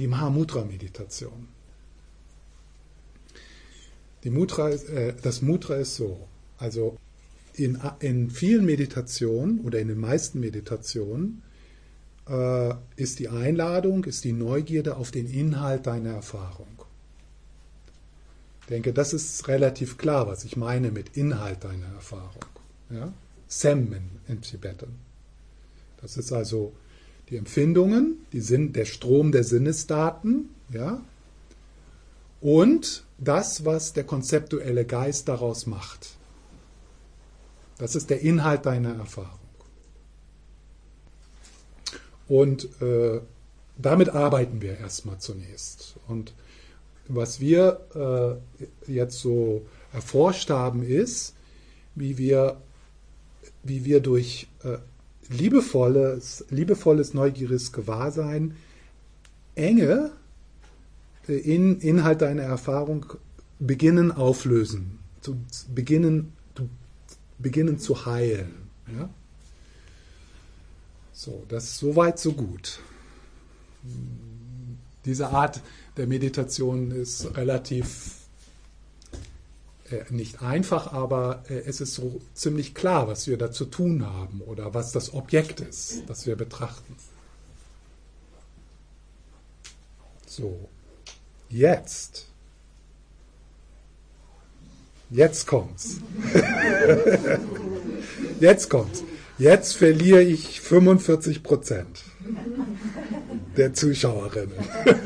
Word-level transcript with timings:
die 0.00 0.06
Mahamudra-Meditation. 0.06 1.48
Die 4.24 4.30
Mudra, 4.30 4.70
äh, 4.70 5.14
das 5.22 5.42
Mudra 5.42 5.76
ist 5.76 5.96
so, 5.96 6.26
also 6.58 6.96
in, 7.54 7.78
in 8.00 8.30
vielen 8.30 8.64
Meditationen 8.64 9.60
oder 9.60 9.78
in 9.78 9.88
den 9.88 10.00
meisten 10.00 10.40
Meditationen 10.40 11.42
äh, 12.28 12.74
ist 12.96 13.18
die 13.18 13.28
Einladung, 13.28 14.04
ist 14.04 14.24
die 14.24 14.32
Neugierde 14.32 14.96
auf 14.96 15.10
den 15.10 15.26
Inhalt 15.26 15.86
deiner 15.86 16.14
Erfahrung. 16.14 16.84
Ich 18.62 18.66
denke, 18.68 18.92
das 18.92 19.12
ist 19.12 19.48
relativ 19.48 19.98
klar, 19.98 20.26
was 20.26 20.44
ich 20.44 20.56
meine 20.56 20.90
mit 20.90 21.16
Inhalt 21.16 21.64
deiner 21.64 21.88
Erfahrung. 21.88 22.44
Ja? 22.88 23.12
Semmen 23.48 24.20
in 24.28 24.40
Tibetan. 24.40 24.94
Das 26.00 26.16
ist 26.16 26.32
also 26.32 26.72
die 27.30 27.36
Empfindungen, 27.36 28.26
die 28.32 28.40
Sinn, 28.40 28.72
der 28.72 28.84
Strom 28.84 29.32
der 29.32 29.44
Sinnesdaten, 29.44 30.50
ja, 30.72 31.00
und 32.40 33.04
das, 33.18 33.64
was 33.64 33.92
der 33.92 34.04
konzeptuelle 34.04 34.84
Geist 34.84 35.28
daraus 35.28 35.66
macht. 35.66 36.16
Das 37.78 37.94
ist 37.94 38.10
der 38.10 38.20
Inhalt 38.20 38.66
deiner 38.66 38.94
Erfahrung. 38.96 39.38
Und 42.28 42.68
äh, 42.80 43.20
damit 43.76 44.10
arbeiten 44.10 44.60
wir 44.60 44.78
erstmal 44.78 45.18
zunächst. 45.18 45.96
Und 46.06 46.32
was 47.08 47.40
wir 47.40 48.40
äh, 48.86 48.92
jetzt 48.92 49.18
so 49.18 49.66
erforscht 49.92 50.50
haben, 50.50 50.82
ist, 50.82 51.34
wie 51.94 52.18
wir, 52.18 52.60
wie 53.62 53.84
wir 53.84 54.00
durch 54.00 54.46
äh, 54.62 54.78
liebevolles, 55.30 56.44
liebevolles, 56.50 57.14
neugieriges 57.14 57.72
Gewahrsein 57.72 58.56
enge 59.54 60.12
äh, 61.28 61.36
in 61.36 61.80
Inhalt 61.80 62.20
deiner 62.20 62.42
Erfahrung 62.42 63.06
beginnen 63.58 64.10
auflösen, 64.12 64.98
zu 65.20 65.36
beginnen, 65.74 66.32
zu, 66.54 66.68
beginnen 67.38 67.78
zu 67.78 68.06
heilen. 68.06 68.54
Ja? 68.94 69.08
So, 71.12 71.44
das 71.48 71.64
ist 71.64 71.78
soweit 71.78 72.18
so 72.18 72.32
gut. 72.32 72.80
Diese 75.04 75.28
Art 75.28 75.60
der 75.96 76.06
Meditation 76.06 76.90
ist 76.90 77.36
relativ 77.36 78.19
nicht 80.10 80.42
einfach, 80.42 80.92
aber 80.92 81.44
äh, 81.48 81.62
es 81.66 81.80
ist 81.80 81.94
so 81.94 82.20
ziemlich 82.34 82.74
klar, 82.74 83.08
was 83.08 83.26
wir 83.26 83.36
da 83.36 83.50
zu 83.50 83.64
tun 83.64 84.06
haben 84.06 84.40
oder 84.40 84.74
was 84.74 84.92
das 84.92 85.14
Objekt 85.14 85.60
ist, 85.60 86.02
das 86.06 86.26
wir 86.26 86.36
betrachten. 86.36 86.96
So, 90.26 90.68
jetzt. 91.48 92.26
Jetzt 95.10 95.46
kommt's. 95.46 95.96
jetzt 98.40 98.70
kommt's. 98.70 99.02
Jetzt 99.38 99.76
verliere 99.76 100.22
ich 100.22 100.60
45 100.60 101.42
Prozent 101.42 102.04
der 103.56 103.74
Zuschauerinnen. 103.74 104.54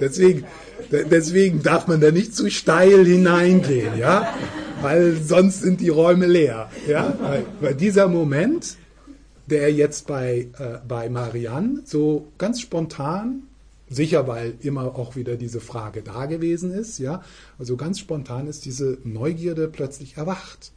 deswegen, 0.00 0.44
deswegen 0.90 1.62
darf 1.62 1.86
man 1.86 2.00
da 2.00 2.10
nicht 2.10 2.34
zu 2.34 2.50
steil 2.50 3.04
hineingehen, 3.04 3.98
ja, 3.98 4.34
weil 4.80 5.16
sonst 5.16 5.60
sind 5.62 5.80
die 5.80 5.88
Räume 5.88 6.26
leer, 6.26 6.70
ja. 6.88 7.16
Weil, 7.20 7.46
weil 7.60 7.74
dieser 7.74 8.08
Moment, 8.08 8.76
der 9.46 9.72
jetzt 9.72 10.06
bei, 10.06 10.48
äh, 10.58 10.78
bei 10.86 11.08
Marianne 11.08 11.82
so 11.84 12.28
ganz 12.38 12.60
spontan 12.60 13.42
Sicher, 13.92 14.28
weil 14.28 14.54
immer 14.60 14.94
auch 14.96 15.16
wieder 15.16 15.36
diese 15.36 15.60
Frage 15.60 16.02
da 16.02 16.26
gewesen 16.26 16.70
ist, 16.70 16.98
ja. 16.98 17.24
Also 17.58 17.76
ganz 17.76 17.98
spontan 17.98 18.46
ist 18.46 18.64
diese 18.64 18.98
Neugierde 19.02 19.66
plötzlich 19.66 20.16
erwacht. 20.16 20.70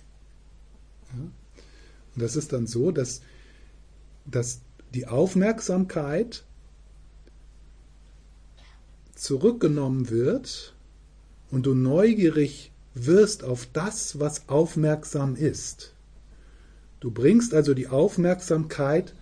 Ja? 1.13 1.21
Und 1.21 2.21
das 2.21 2.35
ist 2.35 2.53
dann 2.53 2.65
so, 2.65 2.89
dass, 2.89 3.21
dass 4.25 4.61
die 4.95 5.05
Aufmerksamkeit 5.05 6.43
zurückgenommen 9.23 10.09
wird 10.09 10.73
und 11.49 11.65
du 11.65 11.73
neugierig 11.73 12.71
wirst 12.93 13.45
auf 13.45 13.65
das, 13.71 14.19
was 14.19 14.49
aufmerksam 14.49 15.37
ist. 15.37 15.93
Du 16.99 17.09
bringst 17.09 17.53
also 17.53 17.73
die 17.73 17.87
Aufmerksamkeit 17.87 19.13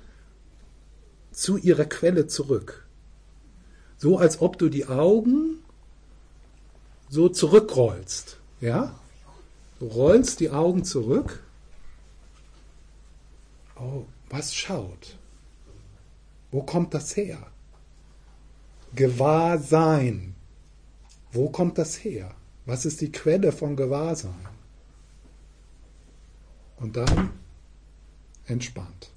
zu 1.32 1.56
ihrer 1.56 1.86
Quelle 1.86 2.26
zurück. 2.26 2.88
So 3.98 4.18
als 4.18 4.42
ob 4.42 4.58
du 4.58 4.70
die 4.70 4.88
Augen 4.88 5.60
so 7.08 7.30
zurückrollst. 7.30 8.38
Ja? 8.60 9.00
Du 9.80 9.86
rollst 9.86 10.40
die 10.40 10.50
Augen 10.50 10.84
zurück. 10.84 11.44
Oh, 13.76 14.06
was 14.32 14.56
schaut? 14.56 15.16
Wo 16.50 16.64
kommt 16.64 16.96
das 16.96 17.16
her? 17.16 17.51
Gewahrsein. 18.96 20.36
Wo 21.32 21.50
kommt 21.50 21.78
das 21.78 22.04
her? 22.04 22.36
Was 22.66 22.86
ist 22.86 23.02
die 23.02 23.12
Quelle 23.12 23.52
von 23.52 23.76
Gewahrsein? 23.76 24.48
Und 26.78 26.98
dann 26.98 27.30
entspannt. 28.46 29.12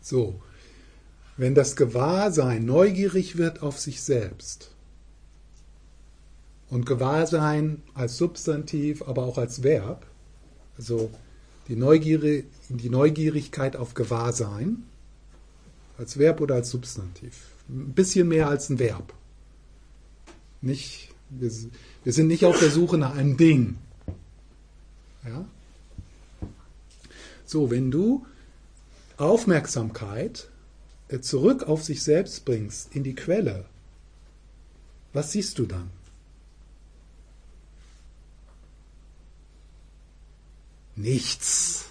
So, 0.00 0.40
wenn 1.36 1.54
das 1.54 1.76
Gewahrsein 1.76 2.64
neugierig 2.64 3.36
wird 3.36 3.62
auf 3.62 3.78
sich 3.78 4.02
selbst, 4.02 4.74
und 6.74 6.86
Gewahrsein 6.86 7.82
als 7.94 8.16
Substantiv, 8.16 9.02
aber 9.02 9.24
auch 9.24 9.38
als 9.38 9.62
Verb, 9.62 10.06
also 10.76 11.10
die, 11.68 11.76
Neugier, 11.76 12.44
die 12.68 12.90
Neugierigkeit 12.90 13.76
auf 13.76 13.94
Gewahrsein, 13.94 14.82
als 15.98 16.18
Verb 16.18 16.40
oder 16.40 16.56
als 16.56 16.70
Substantiv. 16.70 17.48
Ein 17.68 17.92
bisschen 17.92 18.28
mehr 18.28 18.48
als 18.48 18.68
ein 18.68 18.78
Verb. 18.78 19.14
Nicht, 20.60 21.10
wir, 21.30 21.50
wir 22.04 22.12
sind 22.12 22.26
nicht 22.26 22.44
auf 22.44 22.58
der 22.58 22.70
Suche 22.70 22.98
nach 22.98 23.14
einem 23.14 23.36
Ding. 23.36 23.76
Ja? 25.24 25.44
So, 27.44 27.70
wenn 27.70 27.90
du 27.90 28.26
Aufmerksamkeit 29.16 30.48
äh, 31.08 31.20
zurück 31.20 31.64
auf 31.64 31.84
sich 31.84 32.02
selbst 32.02 32.44
bringst, 32.44 32.94
in 32.94 33.04
die 33.04 33.14
Quelle, 33.14 33.66
was 35.12 35.32
siehst 35.32 35.58
du 35.58 35.66
dann? 35.66 35.90
nichts. 40.96 41.86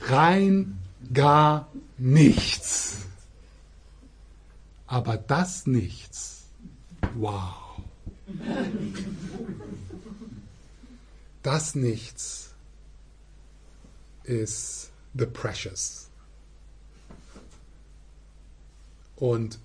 Rein 0.00 0.78
gar 1.12 1.68
nichts. 1.98 3.06
Aber 4.86 5.16
das 5.16 5.66
nichts, 5.66 6.46
wow. 7.14 7.80
Das 11.42 11.74
nichts 11.74 12.54
ist 14.24 14.90
the 15.14 15.26
precious. 15.26 16.10
Und 19.16 19.58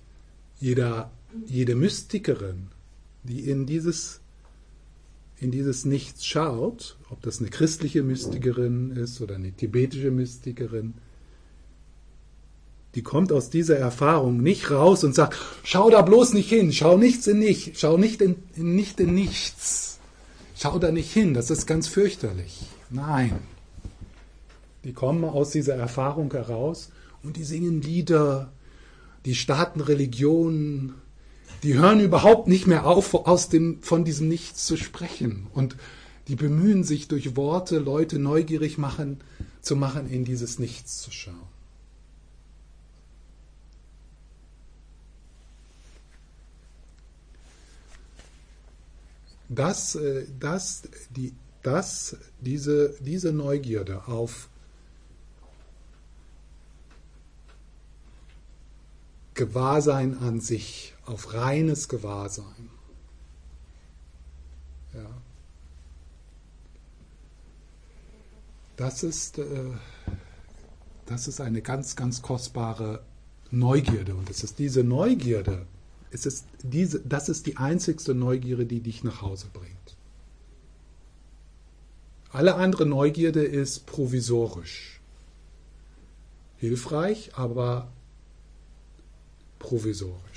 jeder, 0.58 1.10
jede 1.46 1.74
Mystikerin, 1.74 2.68
die 3.24 3.48
in 3.48 3.66
dieses 3.66 4.20
in 5.40 5.50
dieses 5.50 5.86
Nichts 5.86 6.26
schaut, 6.26 6.98
ob 7.08 7.22
das 7.22 7.40
eine 7.40 7.48
christliche 7.48 8.02
Mystikerin 8.02 8.90
ist 8.90 9.22
oder 9.22 9.36
eine 9.36 9.52
tibetische 9.52 10.10
Mystikerin, 10.10 10.94
die 12.94 13.02
kommt 13.02 13.32
aus 13.32 13.50
dieser 13.50 13.76
Erfahrung 13.76 14.42
nicht 14.42 14.70
raus 14.70 15.04
und 15.04 15.14
sagt, 15.14 15.38
schau 15.62 15.90
da 15.90 16.02
bloß 16.02 16.34
nicht 16.34 16.48
hin, 16.48 16.72
schau 16.72 16.96
nichts 16.96 17.26
in 17.26 17.38
nicht, 17.38 17.78
schau 17.78 17.96
nicht 17.96 18.20
in, 18.20 18.36
nicht 18.56 18.98
in 18.98 19.14
nichts, 19.14 20.00
schau 20.56 20.78
da 20.78 20.90
nicht 20.90 21.12
hin, 21.12 21.34
das 21.34 21.50
ist 21.50 21.66
ganz 21.66 21.86
fürchterlich. 21.86 22.66
Nein. 22.90 23.38
Die 24.84 24.92
kommen 24.92 25.24
aus 25.24 25.50
dieser 25.50 25.74
Erfahrung 25.74 26.32
heraus 26.32 26.90
und 27.22 27.36
die 27.36 27.44
singen 27.44 27.82
Lieder, 27.82 28.50
die 29.24 29.34
starten 29.34 29.80
Religionen, 29.80 30.94
die 31.62 31.74
hören 31.74 32.00
überhaupt 32.00 32.48
nicht 32.48 32.66
mehr 32.66 32.86
auf, 32.86 33.14
aus 33.14 33.50
dem, 33.50 33.82
von 33.82 34.04
diesem 34.04 34.28
Nichts 34.28 34.64
zu 34.64 34.76
sprechen. 34.76 35.46
Und 35.52 35.76
die 36.28 36.36
bemühen 36.36 36.84
sich 36.84 37.08
durch 37.08 37.36
Worte, 37.36 37.78
Leute 37.78 38.18
neugierig 38.18 38.78
machen, 38.78 39.18
zu 39.60 39.76
machen, 39.76 40.08
in 40.08 40.24
dieses 40.24 40.58
Nichts 40.58 41.02
zu 41.02 41.10
schauen. 41.10 41.49
dass, 49.50 49.96
äh, 49.96 50.26
dass, 50.38 50.82
die, 51.10 51.34
dass 51.62 52.16
diese, 52.40 52.94
diese 53.00 53.32
Neugierde 53.32 54.06
auf 54.06 54.48
Gewahrsein 59.34 60.16
an 60.18 60.40
sich, 60.40 60.94
auf 61.04 61.34
reines 61.34 61.88
Gewahrsein, 61.88 62.70
ja, 64.94 65.10
das 68.76 69.02
ist, 69.02 69.38
äh, 69.38 69.44
das 71.06 71.26
ist 71.26 71.40
eine 71.40 71.60
ganz, 71.60 71.96
ganz 71.96 72.22
kostbare 72.22 73.02
Neugierde. 73.50 74.14
Und 74.14 74.30
es 74.30 74.44
ist 74.44 74.60
diese 74.60 74.84
Neugierde, 74.84 75.66
es 76.10 76.26
ist 76.26 76.46
diese, 76.62 77.00
das 77.00 77.28
ist 77.28 77.46
die 77.46 77.56
einzigste 77.56 78.14
Neugierde, 78.14 78.66
die 78.66 78.80
dich 78.80 79.04
nach 79.04 79.22
Hause 79.22 79.46
bringt. 79.52 79.96
Alle 82.32 82.54
andere 82.54 82.86
Neugierde 82.86 83.44
ist 83.44 83.86
provisorisch. 83.86 85.00
Hilfreich, 86.56 87.34
aber 87.34 87.90
provisorisch. 89.58 90.29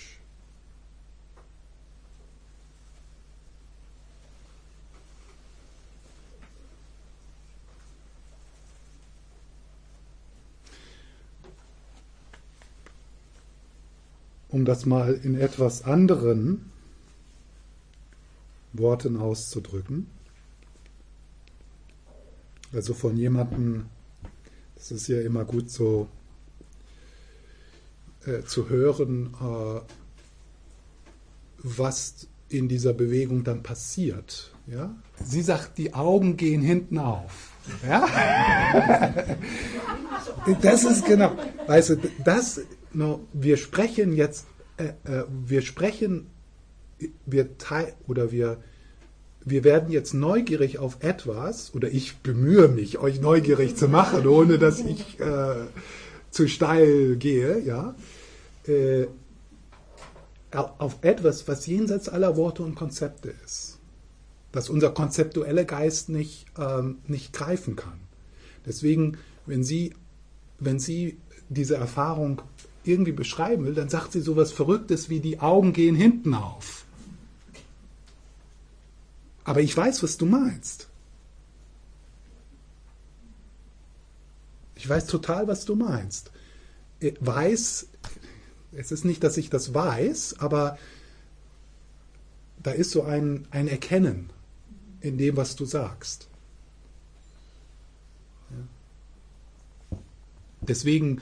Um 14.53 14.65
das 14.65 14.85
mal 14.85 15.15
in 15.15 15.33
etwas 15.33 15.83
anderen 15.83 16.71
Worten 18.71 19.17
auszudrücken, 19.17 20.05
also 22.71 22.93
von 22.93 23.17
jemandem, 23.17 23.87
das 24.75 24.91
ist 24.91 25.07
ja 25.07 25.21
immer 25.21 25.43
gut 25.43 25.71
so 25.71 26.07
äh, 28.27 28.43
zu 28.43 28.69
hören, 28.69 29.33
äh, 29.41 29.81
was 31.63 32.27
in 32.49 32.67
dieser 32.67 32.93
Bewegung 32.93 33.43
dann 33.43 33.63
passiert. 33.63 34.53
Ja? 34.67 34.95
Sie 35.15 35.41
sagt, 35.41 35.79
die 35.79 35.95
Augen 35.95 36.37
gehen 36.37 36.61
hinten 36.61 36.99
auf. 36.99 37.53
Ja? 37.83 38.05
das 40.61 40.83
ist 40.83 41.05
genau, 41.05 41.35
weißt 41.67 41.89
du, 41.91 41.97
das, 42.23 42.61
no, 42.93 43.21
wir 43.33 43.57
sprechen 43.57 44.13
jetzt, 44.13 44.45
äh, 44.77 44.93
äh, 45.09 45.25
wir 45.45 45.61
sprechen, 45.61 46.27
wir 47.25 47.57
teil, 47.57 47.93
oder 48.07 48.31
wir, 48.31 48.57
wir 49.45 49.63
werden 49.63 49.91
jetzt 49.91 50.13
neugierig 50.13 50.79
auf 50.79 50.97
etwas, 51.01 51.73
oder 51.75 51.89
ich 51.89 52.17
bemühe 52.17 52.67
mich, 52.67 52.97
euch 52.99 53.19
neugierig 53.19 53.75
zu 53.75 53.87
machen, 53.87 54.27
ohne 54.27 54.57
dass 54.57 54.79
ich 54.79 55.19
äh, 55.19 55.65
zu 56.31 56.47
steil 56.47 57.15
gehe, 57.17 57.59
ja, 57.59 57.95
äh, 58.65 59.07
auf 60.51 60.97
etwas, 61.01 61.47
was 61.47 61.65
jenseits 61.65 62.09
aller 62.09 62.37
Worte 62.37 62.63
und 62.63 62.75
Konzepte 62.75 63.33
ist, 63.43 63.79
das 64.51 64.69
unser 64.69 64.91
konzeptueller 64.91 65.65
Geist 65.65 66.09
nicht, 66.09 66.45
ähm, 66.59 66.99
nicht 67.07 67.33
greifen 67.33 67.75
kann. 67.75 67.99
Deswegen, 68.65 69.17
wenn 69.45 69.63
sie, 69.63 69.93
wenn 70.65 70.79
sie 70.79 71.17
diese 71.49 71.75
Erfahrung 71.75 72.41
irgendwie 72.83 73.11
beschreiben 73.11 73.65
will, 73.65 73.73
dann 73.73 73.89
sagt 73.89 74.11
sie 74.11 74.21
sowas 74.21 74.51
Verrücktes 74.51 75.09
wie 75.09 75.19
die 75.19 75.39
Augen 75.39 75.73
gehen 75.73 75.95
hinten 75.95 76.33
auf. 76.33 76.85
Aber 79.43 79.61
ich 79.61 79.75
weiß, 79.75 80.03
was 80.03 80.17
du 80.17 80.25
meinst. 80.25 80.87
Ich 84.75 84.87
weiß 84.87 85.05
total, 85.07 85.47
was 85.47 85.65
du 85.65 85.75
meinst. 85.75 86.31
Äh, 86.99 87.13
weiß 87.19 87.87
es 88.75 88.91
ist 88.91 89.05
nicht, 89.05 89.23
dass 89.23 89.37
ich 89.37 89.49
das 89.49 89.73
weiß, 89.73 90.39
aber 90.39 90.77
da 92.61 92.71
ist 92.71 92.91
so 92.91 93.03
ein, 93.03 93.47
ein 93.51 93.67
Erkennen 93.67 94.29
in 95.01 95.17
dem, 95.17 95.37
was 95.37 95.55
du 95.55 95.65
sagst. 95.65 96.27
Deswegen 100.67 101.21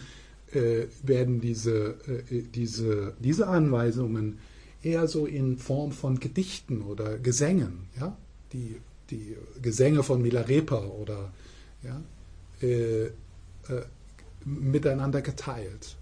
äh, 0.54 0.86
werden 1.04 1.42
diese, 1.42 1.96
äh, 2.08 2.44
diese, 2.54 3.14
diese 3.20 3.48
Anweisungen 3.48 4.40
eher 4.84 5.08
so 5.08 5.26
in 5.26 5.58
Form 5.58 5.92
von 5.92 6.20
Gedichten 6.20 6.82
oder 6.82 7.18
Gesängen, 7.18 7.88
ja? 8.00 8.18
die, 8.54 8.78
die 9.10 9.36
Gesänge 9.62 10.04
von 10.04 10.22
Milarepa 10.22 10.84
oder 10.86 11.32
ja? 11.84 12.02
Äh, 12.62 13.06
äh 13.06 13.12
miteinander 14.44 15.22
geteilt. 15.22 15.96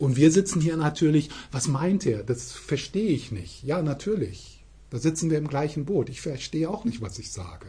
Und 0.00 0.16
wir 0.16 0.30
sitzen 0.30 0.60
hier 0.60 0.76
natürlich, 0.76 1.30
was 1.52 1.68
meint 1.68 2.06
er? 2.06 2.22
Das 2.22 2.52
verstehe 2.52 3.10
ich 3.10 3.32
nicht. 3.32 3.62
Ja, 3.64 3.82
natürlich. 3.82 4.59
Da 4.90 4.98
sitzen 4.98 5.30
wir 5.30 5.38
im 5.38 5.48
gleichen 5.48 5.84
Boot. 5.84 6.08
Ich 6.08 6.20
verstehe 6.20 6.68
auch 6.68 6.84
nicht, 6.84 7.00
was 7.00 7.18
ich 7.18 7.30
sage. 7.30 7.66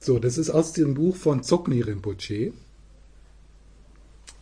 So, 0.00 0.18
das 0.18 0.36
ist 0.36 0.50
aus 0.50 0.74
dem 0.74 0.92
Buch 0.92 1.16
von 1.16 1.42
Zogni 1.42 1.80
Rinpoche. 1.80 2.52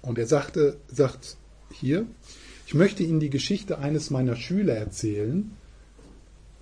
Und 0.01 0.19
er 0.19 0.27
sagte, 0.27 0.77
sagt 0.89 1.37
hier, 1.71 2.05
ich 2.67 2.75
möchte 2.75 3.05
Ihnen 3.05 3.21
die 3.21 3.31
Geschichte 3.31 3.79
eines 3.79 4.11
meiner 4.11 4.35
Schüler 4.35 4.75
erzählen, 4.75 5.57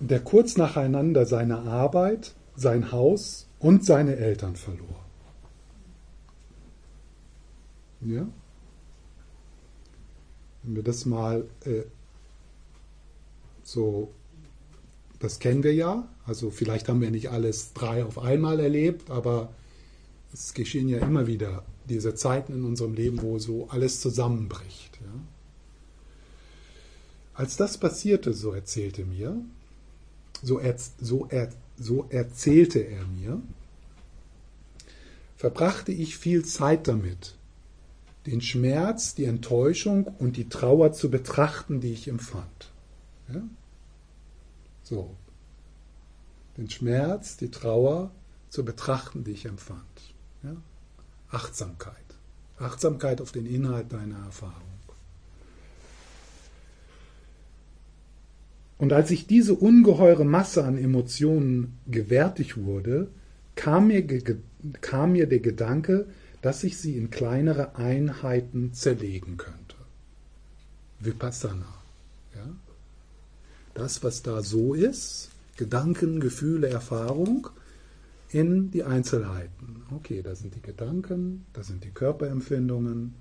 der 0.01 0.19
kurz 0.19 0.57
nacheinander 0.57 1.25
seine 1.25 1.59
Arbeit, 1.59 2.33
sein 2.55 2.91
Haus 2.91 3.47
und 3.59 3.85
seine 3.85 4.17
Eltern 4.17 4.55
verlor. 4.55 5.05
Ja? 8.01 8.27
Wenn 10.63 10.75
wir 10.75 10.83
das 10.83 11.05
mal 11.05 11.47
äh, 11.65 11.83
so, 13.63 14.11
das 15.19 15.39
kennen 15.39 15.63
wir 15.63 15.73
ja, 15.73 16.07
also 16.25 16.49
vielleicht 16.49 16.89
haben 16.89 17.01
wir 17.01 17.11
nicht 17.11 17.29
alles 17.29 17.73
drei 17.73 18.03
auf 18.03 18.17
einmal 18.17 18.59
erlebt, 18.59 19.11
aber 19.11 19.53
es 20.33 20.53
geschehen 20.53 20.87
ja 20.87 20.99
immer 20.99 21.27
wieder 21.27 21.63
diese 21.89 22.15
Zeiten 22.15 22.53
in 22.53 22.63
unserem 22.63 22.93
Leben, 22.93 23.21
wo 23.21 23.37
so 23.37 23.67
alles 23.69 24.01
zusammenbricht. 24.01 24.99
Ja? 25.01 25.19
Als 27.33 27.57
das 27.57 27.77
passierte, 27.77 28.33
so 28.33 28.51
erzählte 28.51 29.05
mir, 29.05 29.43
so, 30.41 30.59
er, 30.59 30.75
so, 30.99 31.27
er, 31.29 31.49
so 31.77 32.05
erzählte 32.09 32.79
er 32.79 33.05
mir, 33.05 33.41
verbrachte 35.37 35.91
ich 35.91 36.17
viel 36.17 36.45
Zeit 36.45 36.87
damit, 36.87 37.35
den 38.25 38.41
Schmerz, 38.41 39.15
die 39.15 39.25
Enttäuschung 39.25 40.05
und 40.05 40.37
die 40.37 40.49
Trauer 40.49 40.93
zu 40.93 41.09
betrachten, 41.09 41.81
die 41.81 41.93
ich 41.93 42.07
empfand. 42.07 42.71
Ja? 43.33 43.41
So. 44.83 45.15
Den 46.57 46.69
Schmerz, 46.69 47.37
die 47.37 47.49
Trauer 47.49 48.11
zu 48.49 48.63
betrachten, 48.63 49.23
die 49.23 49.31
ich 49.31 49.45
empfand. 49.45 50.13
Ja? 50.43 50.55
Achtsamkeit. 51.29 51.95
Achtsamkeit 52.59 53.21
auf 53.21 53.31
den 53.31 53.47
Inhalt 53.47 53.91
deiner 53.91 54.23
Erfahrung. 54.25 54.70
Und 58.81 58.93
als 58.93 59.11
ich 59.11 59.27
diese 59.27 59.53
ungeheure 59.53 60.25
Masse 60.25 60.63
an 60.63 60.75
Emotionen 60.75 61.77
gewärtig 61.85 62.57
wurde, 62.57 63.11
kam 63.53 63.89
mir, 63.89 64.03
kam 64.81 65.11
mir 65.11 65.27
der 65.27 65.39
Gedanke, 65.39 66.07
dass 66.41 66.63
ich 66.63 66.79
sie 66.79 66.97
in 66.97 67.11
kleinere 67.11 67.75
Einheiten 67.75 68.73
zerlegen 68.73 69.37
könnte. 69.37 69.75
Vipassana. 70.99 71.71
Ja? 72.33 72.55
Das, 73.75 74.03
was 74.03 74.23
da 74.23 74.41
so 74.41 74.73
ist, 74.73 75.29
Gedanken, 75.57 76.19
Gefühle, 76.19 76.67
Erfahrung, 76.67 77.49
in 78.29 78.71
die 78.71 78.83
Einzelheiten. 78.83 79.83
Okay, 79.91 80.23
da 80.23 80.33
sind 80.33 80.55
die 80.55 80.61
Gedanken, 80.63 81.45
da 81.53 81.61
sind 81.61 81.83
die 81.83 81.91
Körperempfindungen, 81.91 83.13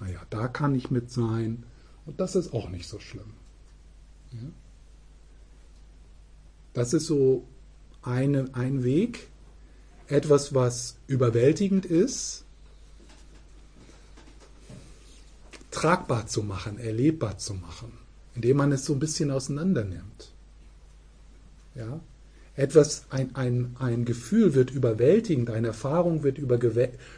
naja, 0.00 0.22
da 0.30 0.48
kann 0.48 0.74
ich 0.74 0.90
mit 0.90 1.10
sein 1.10 1.64
und 2.06 2.18
das 2.18 2.34
ist 2.34 2.54
auch 2.54 2.70
nicht 2.70 2.88
so 2.88 2.98
schlimm. 2.98 3.34
Ja? 4.30 4.48
Das 6.74 6.94
ist 6.94 7.06
so 7.06 7.44
eine, 8.02 8.48
ein 8.54 8.84
Weg, 8.84 9.28
etwas, 10.08 10.54
was 10.54 10.96
überwältigend 11.06 11.86
ist, 11.86 12.44
tragbar 15.70 16.26
zu 16.26 16.42
machen, 16.42 16.78
erlebbar 16.78 17.38
zu 17.38 17.54
machen, 17.54 17.92
indem 18.34 18.58
man 18.58 18.72
es 18.72 18.84
so 18.84 18.92
ein 18.92 18.98
bisschen 18.98 19.30
auseinander 19.30 19.84
nimmt. 19.84 20.32
Ja? 21.74 22.00
Etwas, 22.54 23.06
ein, 23.08 23.34
ein, 23.34 23.76
ein 23.78 24.04
Gefühl 24.04 24.54
wird 24.54 24.70
überwältigend, 24.70 25.48
eine 25.48 25.68
Erfahrung 25.68 26.22
wird, 26.22 26.38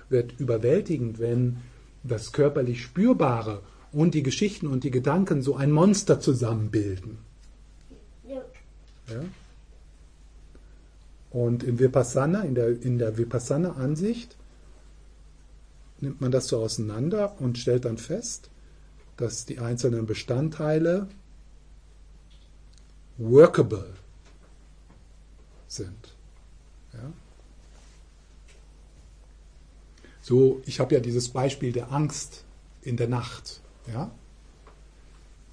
wird 0.09 0.39
überwältigend, 0.39 1.19
wenn 1.19 1.59
das 2.05 2.33
körperlich 2.33 2.83
Spürbare 2.83 3.63
und 3.93 4.15
die 4.15 4.23
Geschichten 4.23 4.69
und 4.69 4.85
die 4.85 4.93
Gedanken 4.93 5.43
so 5.43 5.57
ein 5.57 5.73
Monster 5.73 6.21
zusammenbilden. 6.21 7.19
Ja. 9.09 9.25
Und 11.35 11.65
im 11.65 11.81
Vipassana, 11.81 12.43
in 12.43 12.55
der, 12.55 12.81
in 12.81 12.97
der 12.97 13.19
Vipassana-Ansicht, 13.19 14.37
nimmt 15.99 16.21
man 16.21 16.31
das 16.31 16.47
so 16.47 16.63
auseinander 16.63 17.35
und 17.41 17.59
stellt 17.59 17.87
dann 17.87 17.99
fest, 17.99 18.51
dass 19.17 19.45
die 19.45 19.59
einzelnen 19.59 20.07
Bestandteile 20.07 21.09
workable 23.19 23.95
sind. 25.67 26.15
Ja? 26.93 27.13
So, 30.23 30.63
ich 30.67 30.79
habe 30.79 30.95
ja 30.95 31.01
dieses 31.01 31.31
Beispiel 31.31 31.73
der 31.73 31.91
Angst 31.91 32.45
in 32.83 32.97
der 32.97 33.09
Nacht. 33.09 33.61
Ja? 33.93 34.13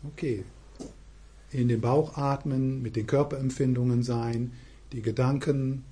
Okay. 0.04 0.46
In 1.50 1.70
den 1.70 1.82
Bauch 1.82 2.18
atmen, 2.18 2.84
mit 2.84 2.96
den 2.96 3.08
Körperempfindungen 3.08 4.04
sein, 4.04 4.54
die 4.92 5.02
Gedanken 5.02 5.86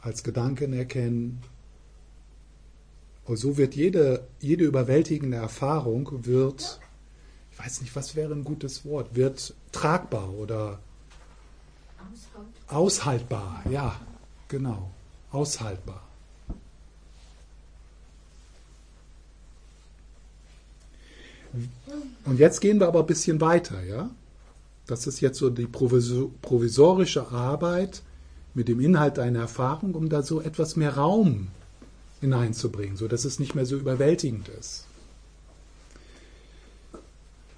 als 0.00 0.22
Gedanken 0.22 0.72
erkennen. 0.72 1.42
Und 3.24 3.36
so 3.36 3.56
wird 3.56 3.74
jede, 3.74 4.26
jede 4.40 4.64
überwältigende 4.64 5.36
Erfahrung 5.36 6.24
wird, 6.24 6.80
ich 7.52 7.58
weiß 7.58 7.82
nicht, 7.82 7.94
was 7.94 8.16
wäre 8.16 8.32
ein 8.34 8.44
gutes 8.44 8.84
Wort, 8.84 9.14
wird 9.14 9.54
tragbar 9.72 10.30
oder 10.30 10.78
aushaltbar. 12.66 13.62
Ja, 13.70 14.00
genau, 14.48 14.90
aushaltbar. 15.30 16.02
Und 22.24 22.38
jetzt 22.38 22.60
gehen 22.60 22.78
wir 22.78 22.86
aber 22.86 23.00
ein 23.00 23.06
bisschen 23.06 23.40
weiter, 23.40 23.82
ja? 23.82 24.10
Das 24.86 25.06
ist 25.06 25.20
jetzt 25.20 25.38
so 25.38 25.50
die 25.50 25.66
provisorische 25.66 27.28
Arbeit 27.28 28.02
mit 28.54 28.68
dem 28.68 28.80
Inhalt 28.80 29.18
deiner 29.18 29.40
Erfahrung, 29.40 29.94
um 29.94 30.08
da 30.08 30.22
so 30.22 30.40
etwas 30.40 30.76
mehr 30.76 30.96
Raum 30.96 31.48
hineinzubringen, 32.20 32.96
sodass 32.96 33.24
es 33.24 33.38
nicht 33.38 33.54
mehr 33.54 33.66
so 33.66 33.76
überwältigend 33.76 34.48
ist. 34.48 34.84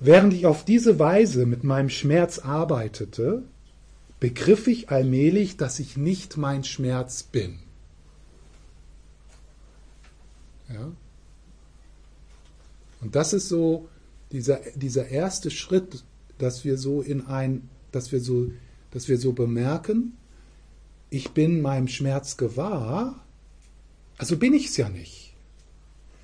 Während 0.00 0.34
ich 0.34 0.46
auf 0.46 0.64
diese 0.64 0.98
Weise 0.98 1.46
mit 1.46 1.64
meinem 1.64 1.88
Schmerz 1.88 2.40
arbeitete, 2.40 3.42
begriff 4.18 4.66
ich 4.66 4.90
allmählich, 4.90 5.56
dass 5.56 5.78
ich 5.78 5.96
nicht 5.96 6.36
mein 6.36 6.64
Schmerz 6.64 7.22
bin. 7.22 7.58
Ja? 10.68 10.92
Und 13.00 13.16
das 13.16 13.32
ist 13.32 13.48
so 13.48 13.88
dieser, 14.30 14.60
dieser 14.74 15.08
erste 15.08 15.50
Schritt, 15.50 16.04
dass 16.38 16.64
wir 16.64 16.78
so 16.78 17.02
in 17.02 17.26
ein, 17.26 17.68
dass 17.90 18.12
wir 18.12 18.20
so, 18.20 18.50
dass 18.90 19.08
wir 19.08 19.18
so 19.18 19.32
bemerken, 19.32 20.16
ich 21.12 21.32
bin 21.32 21.60
meinem 21.60 21.88
Schmerz 21.88 22.38
gewahr, 22.38 23.16
also 24.16 24.38
bin 24.38 24.54
ich 24.54 24.68
es 24.68 24.78
ja 24.78 24.88
nicht. 24.88 25.34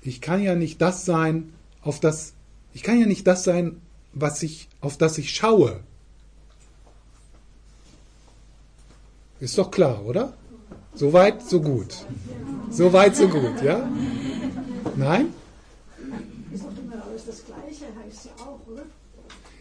Ich 0.01 0.19
kann 0.19 0.41
ja 0.41 0.55
nicht 0.55 0.81
das 0.81 1.05
sein, 1.05 1.53
auf 1.83 1.99
das, 1.99 2.33
ich 2.73 2.81
kann 2.81 2.99
ja 2.99 3.05
nicht 3.05 3.27
das 3.27 3.43
sein, 3.43 3.79
was 4.13 4.41
ich, 4.41 4.67
auf 4.81 4.97
das 4.97 5.19
ich 5.19 5.29
schaue. 5.35 5.81
Ist 9.39 9.59
doch 9.59 9.69
klar, 9.69 10.03
oder? 10.05 10.33
So 10.95 11.13
weit, 11.13 11.47
so 11.47 11.61
gut. 11.61 12.07
So 12.71 12.91
weit, 12.91 13.15
so 13.15 13.27
gut, 13.27 13.61
ja? 13.61 13.87
Nein? 14.95 15.27
Ist 16.51 16.63
doch 16.63 16.71
immer 16.83 17.05
alles 17.05 17.27
das 17.27 17.45
Gleiche, 17.45 17.85
heißt 18.03 18.25
ja 18.25 18.43
auch, 18.43 18.59
oder? 18.65 18.85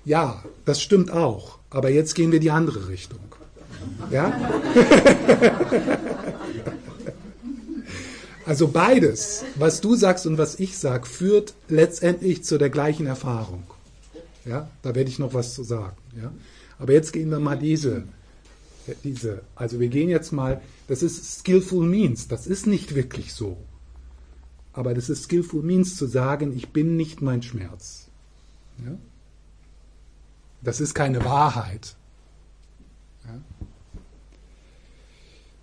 Ja, 0.07 0.43
das 0.65 0.81
stimmt 0.81 1.11
auch. 1.11 1.59
Aber 1.69 1.91
jetzt 1.91 2.15
gehen 2.15 2.33
wir 2.33 2.41
die 2.41 2.51
andere 2.51 2.89
Richtung. 2.89 3.28
Ja? 4.11 4.33
Also 8.49 8.69
beides, 8.69 9.45
was 9.57 9.83
du 9.83 9.95
sagst 9.95 10.27
und 10.27 10.39
was 10.39 10.59
ich 10.59 10.79
sage, 10.79 11.05
führt 11.05 11.53
letztendlich 11.69 12.45
zu 12.45 12.57
der 12.57 12.71
gleichen 12.71 13.07
Erfahrung. 13.07 13.65
Ja, 14.47 14.71
da 14.81 14.95
werde 14.95 15.11
ich 15.11 15.19
noch 15.19 15.35
was 15.35 15.53
zu 15.53 15.65
sagen. 15.65 15.99
Ja? 16.17 16.33
Aber 16.79 16.95
jetzt 16.95 17.13
gehen 17.13 17.31
wir 17.31 17.41
mal 17.41 17.59
diese, 17.59 18.05
diese, 19.05 19.43
also 19.55 19.81
wir 19.81 19.89
gehen 19.89 20.09
jetzt 20.09 20.33
mal, 20.33 20.63
das 20.87 21.03
ist 21.03 21.41
skillful 21.41 21.87
means, 21.87 22.29
das 22.29 22.47
ist 22.47 22.67
nicht 22.67 22.95
wirklich 22.95 23.35
so. 23.35 23.59
Aber 24.73 24.95
das 24.95 25.11
ist 25.11 25.25
skillful 25.25 25.63
means 25.63 25.97
zu 25.97 26.07
sagen, 26.07 26.57
ich 26.57 26.71
bin 26.71 26.97
nicht 26.97 27.21
mein 27.21 27.43
Schmerz. 27.43 28.09
Ja? 28.83 28.97
Das 30.63 30.81
ist 30.81 30.95
keine 30.95 31.23
Wahrheit. 31.23 31.97
Ja? 33.27 33.58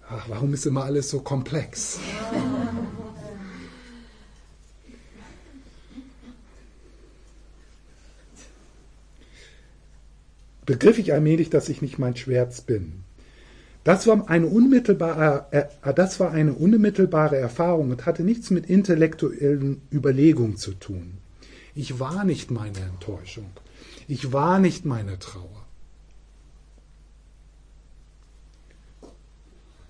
Ach, 0.07 0.29
warum 0.29 0.53
ist 0.53 0.65
immer 0.65 0.83
alles 0.83 1.09
so 1.09 1.19
komplex? 1.19 1.99
Begriff 10.65 10.97
ich 10.97 11.13
allmählich, 11.13 11.49
dass 11.49 11.69
ich 11.69 11.81
nicht 11.81 11.99
mein 11.99 12.15
Schmerz 12.15 12.61
bin. 12.61 13.03
Das 13.83 14.07
war, 14.07 14.29
eine 14.29 14.47
unmittelbare, 14.47 15.45
äh, 15.51 15.93
das 15.93 16.19
war 16.19 16.31
eine 16.31 16.53
unmittelbare 16.53 17.37
Erfahrung 17.37 17.91
und 17.91 18.07
hatte 18.07 18.23
nichts 18.23 18.49
mit 18.49 18.65
intellektuellen 18.65 19.81
Überlegungen 19.91 20.57
zu 20.57 20.73
tun. 20.73 21.19
Ich 21.75 21.99
war 21.99 22.23
nicht 22.23 22.49
meine 22.49 22.79
Enttäuschung. 22.79 23.51
Ich 24.07 24.33
war 24.33 24.59
nicht 24.59 24.85
meine 24.85 25.19
Trauer. 25.19 25.64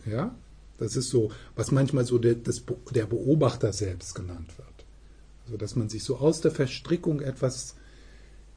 Ja? 0.05 0.35
Das 0.77 0.95
ist 0.95 1.09
so, 1.09 1.31
was 1.55 1.71
manchmal 1.71 2.05
so 2.05 2.17
der, 2.17 2.35
das, 2.35 2.63
der 2.91 3.05
Beobachter 3.05 3.71
selbst 3.71 4.13
genannt 4.15 4.57
wird. 4.57 4.85
Also, 5.45 5.57
dass 5.57 5.75
man 5.75 5.89
sich 5.89 6.03
so 6.03 6.17
aus 6.17 6.41
der 6.41 6.51
Verstrickung 6.51 7.21
etwas, 7.21 7.75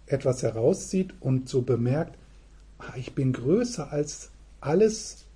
etwas 0.06 0.42
herauszieht 0.42 1.14
und 1.20 1.48
so 1.48 1.62
bemerkt, 1.62 2.18
ah, 2.78 2.94
ich 2.96 3.14
bin 3.14 3.32
größer 3.32 3.92
als 3.92 4.30
alles 4.60 5.26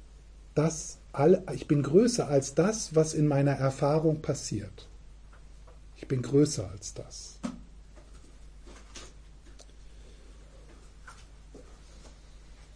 das, 0.54 0.99
all, 1.12 1.45
ich 1.54 1.69
bin 1.69 1.83
größer 1.83 2.28
als 2.28 2.54
das, 2.54 2.95
was 2.95 3.14
in 3.14 3.26
meiner 3.26 3.52
Erfahrung 3.52 4.23
passiert. 4.23 4.88
Ich 5.97 6.09
bin 6.09 6.23
größer 6.23 6.69
als 6.71 6.95
das. 6.95 7.32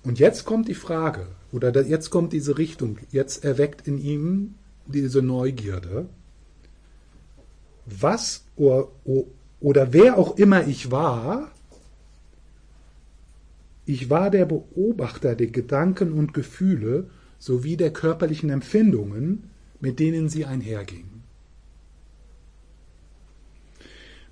Und 0.07 0.21
jetzt 0.21 0.45
kommt 0.45 0.69
die 0.69 0.75
Frage, 0.75 1.27
oder 1.51 1.85
jetzt 1.85 2.11
kommt 2.11 2.33
diese 2.33 2.59
Richtung, 2.59 2.99
jetzt 3.11 3.45
erweckt 3.45 3.89
in 3.89 3.99
ihm 3.99 4.55
diese 4.87 5.21
Neugierde. 5.21 6.09
Was 7.87 8.45
oder, 8.55 8.87
oder 9.59 9.93
wer 9.93 10.17
auch 10.17 10.37
immer 10.37 10.65
ich 10.69 10.93
war, 10.93 11.51
ich 13.85 14.09
war 14.09 14.31
der 14.31 14.45
Beobachter 14.45 15.35
der 15.35 15.49
Gedanken 15.49 16.13
und 16.13 16.33
Gefühle 16.35 17.11
sowie 17.41 17.77
der 17.77 17.93
körperlichen 17.93 18.51
Empfindungen, 18.51 19.51
mit 19.81 19.99
denen 19.99 20.29
sie 20.29 20.45
einhergingen. 20.45 21.25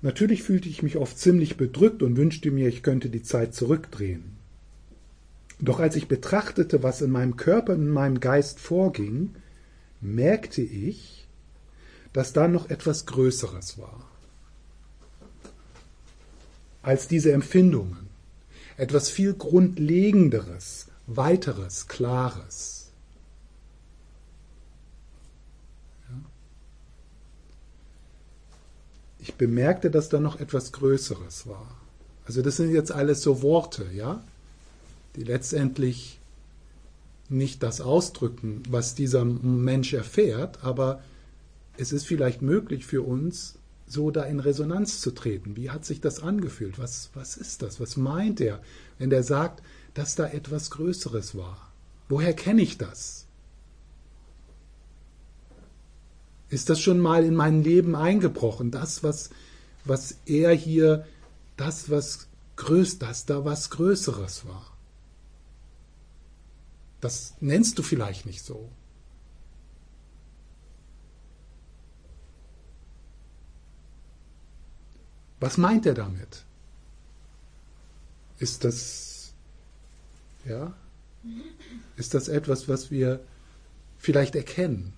Natürlich 0.01 0.41
fühlte 0.41 0.69
ich 0.69 0.83
mich 0.83 0.95
oft 0.95 1.19
ziemlich 1.19 1.57
bedrückt 1.57 2.01
und 2.01 2.15
wünschte 2.15 2.49
mir, 2.49 2.69
ich 2.69 2.81
könnte 2.81 3.09
die 3.09 3.23
Zeit 3.23 3.53
zurückdrehen. 3.53 4.34
Doch 5.59 5.79
als 5.79 5.95
ich 5.95 6.07
betrachtete, 6.07 6.83
was 6.83 7.01
in 7.01 7.11
meinem 7.11 7.37
Körper 7.37 7.73
und 7.73 7.81
in 7.81 7.89
meinem 7.89 8.19
Geist 8.19 8.59
vorging, 8.59 9.35
merkte 10.01 10.61
ich, 10.61 11.27
dass 12.13 12.33
da 12.33 12.47
noch 12.47 12.69
etwas 12.69 13.05
Größeres 13.05 13.77
war 13.77 14.05
als 16.85 17.07
diese 17.07 17.31
Empfindungen, 17.31 18.07
etwas 18.77 19.09
viel 19.09 19.33
Grundlegenderes, 19.33 20.87
weiteres, 21.07 21.87
Klares. 21.87 22.91
Ich 29.17 29.33
bemerkte, 29.33 29.89
dass 29.89 30.09
da 30.09 30.19
noch 30.19 30.39
etwas 30.39 30.71
Größeres 30.73 31.47
war. 31.47 31.75
Also 32.25 32.43
das 32.43 32.57
sind 32.57 32.71
jetzt 32.71 32.91
alles 32.91 33.23
so 33.23 33.41
Worte, 33.41 33.87
ja? 33.91 34.23
Die 35.15 35.23
letztendlich 35.23 36.19
nicht 37.29 37.63
das 37.63 37.81
ausdrücken, 37.81 38.63
was 38.69 38.95
dieser 38.95 39.25
Mensch 39.25 39.93
erfährt, 39.93 40.63
aber 40.63 41.01
es 41.77 41.91
ist 41.91 42.05
vielleicht 42.05 42.41
möglich 42.41 42.85
für 42.85 43.01
uns, 43.01 43.55
so 43.87 44.11
da 44.11 44.23
in 44.23 44.39
Resonanz 44.39 45.01
zu 45.01 45.11
treten. 45.11 45.55
Wie 45.55 45.69
hat 45.69 45.85
sich 45.85 46.01
das 46.01 46.21
angefühlt? 46.21 46.79
Was, 46.79 47.09
was 47.13 47.37
ist 47.37 47.61
das? 47.61 47.79
Was 47.79 47.97
meint 47.97 48.41
er, 48.41 48.61
wenn 48.97 49.11
er 49.11 49.23
sagt, 49.23 49.63
dass 49.93 50.15
da 50.15 50.27
etwas 50.27 50.71
Größeres 50.71 51.35
war? 51.35 51.71
Woher 52.09 52.33
kenne 52.33 52.61
ich 52.61 52.77
das? 52.77 53.25
Ist 56.49 56.69
das 56.69 56.79
schon 56.79 56.99
mal 56.99 57.23
in 57.23 57.35
mein 57.35 57.63
Leben 57.63 57.95
eingebrochen? 57.95 58.71
Das, 58.71 59.03
was, 59.03 59.29
was 59.83 60.17
er 60.25 60.51
hier, 60.53 61.05
das, 61.57 61.89
was 61.89 62.27
größ, 62.55 62.99
dass 62.99 63.25
da 63.25 63.45
was 63.45 63.69
Größeres 63.71 64.45
war. 64.45 64.74
Das 67.01 67.35
nennst 67.39 67.77
du 67.77 67.83
vielleicht 67.83 68.25
nicht 68.25 68.43
so. 68.43 68.71
Was 75.39 75.57
meint 75.57 75.85
er 75.85 75.93
damit? 75.93 76.43
Ist 78.39 78.63
das, 78.63 79.33
ja, 80.45 80.73
ist 81.97 82.13
das 82.13 82.27
etwas, 82.27 82.67
was 82.67 82.91
wir 82.91 83.19
vielleicht 83.97 84.35
erkennen? 84.35 84.93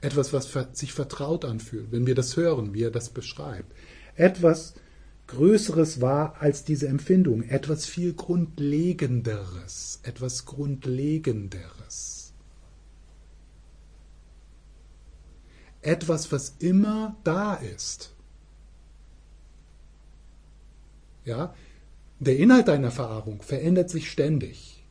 Etwas, 0.00 0.32
was 0.32 0.50
sich 0.72 0.92
vertraut 0.92 1.44
anfühlt, 1.44 1.92
wenn 1.92 2.06
wir 2.06 2.14
das 2.14 2.36
hören, 2.36 2.72
wie 2.72 2.82
er 2.84 2.90
das 2.90 3.10
beschreibt. 3.10 3.70
Etwas 4.16 4.74
Größeres 5.30 6.00
war 6.00 6.42
als 6.42 6.64
diese 6.64 6.88
Empfindung, 6.88 7.44
etwas 7.44 7.86
viel 7.86 8.14
Grundlegenderes, 8.14 10.00
etwas 10.02 10.44
Grundlegenderes. 10.44 12.32
Etwas, 15.82 16.32
was 16.32 16.56
immer 16.58 17.16
da 17.22 17.54
ist. 17.54 18.12
Ja, 21.24 21.54
der 22.18 22.36
Inhalt 22.36 22.66
deiner 22.66 22.86
Erfahrung 22.86 23.40
verändert 23.40 23.88
sich 23.88 24.10
ständig. 24.10 24.84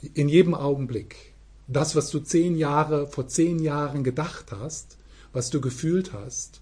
In 0.00 0.28
jedem 0.28 0.54
Augenblick. 0.54 1.34
Das, 1.66 1.96
was 1.96 2.10
du 2.10 2.20
zehn 2.20 2.56
Jahre, 2.56 3.08
vor 3.08 3.26
zehn 3.26 3.58
Jahren 3.58 4.04
gedacht 4.04 4.52
hast, 4.52 4.96
was 5.32 5.50
du 5.50 5.60
gefühlt 5.60 6.12
hast, 6.12 6.60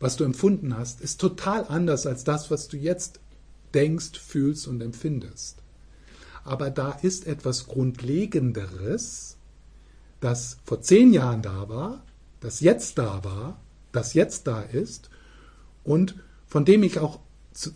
was 0.00 0.16
du 0.16 0.24
empfunden 0.24 0.76
hast, 0.76 1.00
ist 1.00 1.20
total 1.20 1.66
anders 1.68 2.06
als 2.06 2.24
das, 2.24 2.50
was 2.50 2.68
du 2.68 2.76
jetzt 2.76 3.20
denkst, 3.74 4.18
fühlst 4.18 4.66
und 4.66 4.80
empfindest. 4.80 5.58
Aber 6.42 6.70
da 6.70 6.92
ist 7.02 7.26
etwas 7.26 7.66
Grundlegenderes, 7.68 9.36
das 10.20 10.56
vor 10.64 10.80
zehn 10.80 11.12
Jahren 11.12 11.42
da 11.42 11.68
war, 11.68 12.02
das 12.40 12.60
jetzt 12.60 12.98
da 12.98 13.22
war, 13.22 13.60
das 13.92 14.14
jetzt 14.14 14.46
da 14.46 14.62
ist 14.62 15.10
und 15.84 16.16
von 16.46 16.64
dem 16.64 16.82
ich 16.82 16.98
auch 16.98 17.20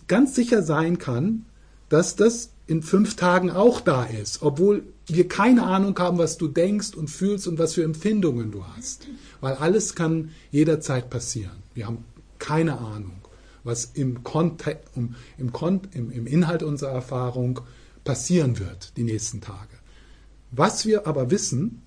ganz 0.08 0.34
sicher 0.34 0.62
sein 0.62 0.98
kann, 0.98 1.44
dass 1.88 2.16
das 2.16 2.50
in 2.66 2.82
fünf 2.82 3.16
Tagen 3.16 3.50
auch 3.50 3.80
da 3.80 4.04
ist, 4.04 4.42
obwohl 4.42 4.84
wir 5.06 5.28
keine 5.28 5.64
Ahnung 5.64 5.98
haben, 5.98 6.16
was 6.16 6.38
du 6.38 6.48
denkst 6.48 6.94
und 6.94 7.08
fühlst 7.08 7.46
und 7.46 7.58
was 7.58 7.74
für 7.74 7.84
Empfindungen 7.84 8.50
du 8.50 8.66
hast. 8.66 9.06
Weil 9.42 9.54
alles 9.54 9.94
kann 9.94 10.30
jederzeit 10.50 11.10
passieren. 11.10 11.52
Wir 11.74 11.86
haben 11.86 12.04
keine 12.44 12.78
Ahnung, 12.78 13.22
was 13.62 13.86
im, 13.86 14.22
Konte 14.22 14.78
im, 14.94 15.14
im, 15.38 16.10
im 16.10 16.26
Inhalt 16.26 16.62
unserer 16.62 16.90
Erfahrung 16.90 17.60
passieren 18.04 18.58
wird 18.58 18.98
die 18.98 19.02
nächsten 19.02 19.40
Tage. 19.40 19.78
Was 20.50 20.84
wir 20.84 21.06
aber 21.06 21.30
wissen, 21.30 21.80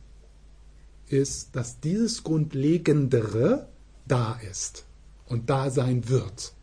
ist, 1.10 1.56
dass 1.56 1.80
dieses 1.80 2.24
Grundlegendere 2.24 3.70
da 4.08 4.40
ist 4.50 4.86
und 5.28 5.52
da 5.52 5.70
sein 5.70 6.10
wird. 6.10 6.54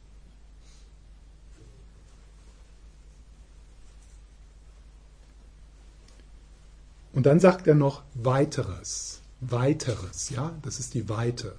Und 7.12 7.26
dann 7.26 7.38
sagt 7.38 7.68
er 7.68 7.76
noch 7.76 8.02
weiteres, 8.14 9.20
weiteres, 9.40 10.30
ja, 10.30 10.58
das 10.62 10.80
ist 10.80 10.94
die 10.94 11.08
Weite. 11.08 11.54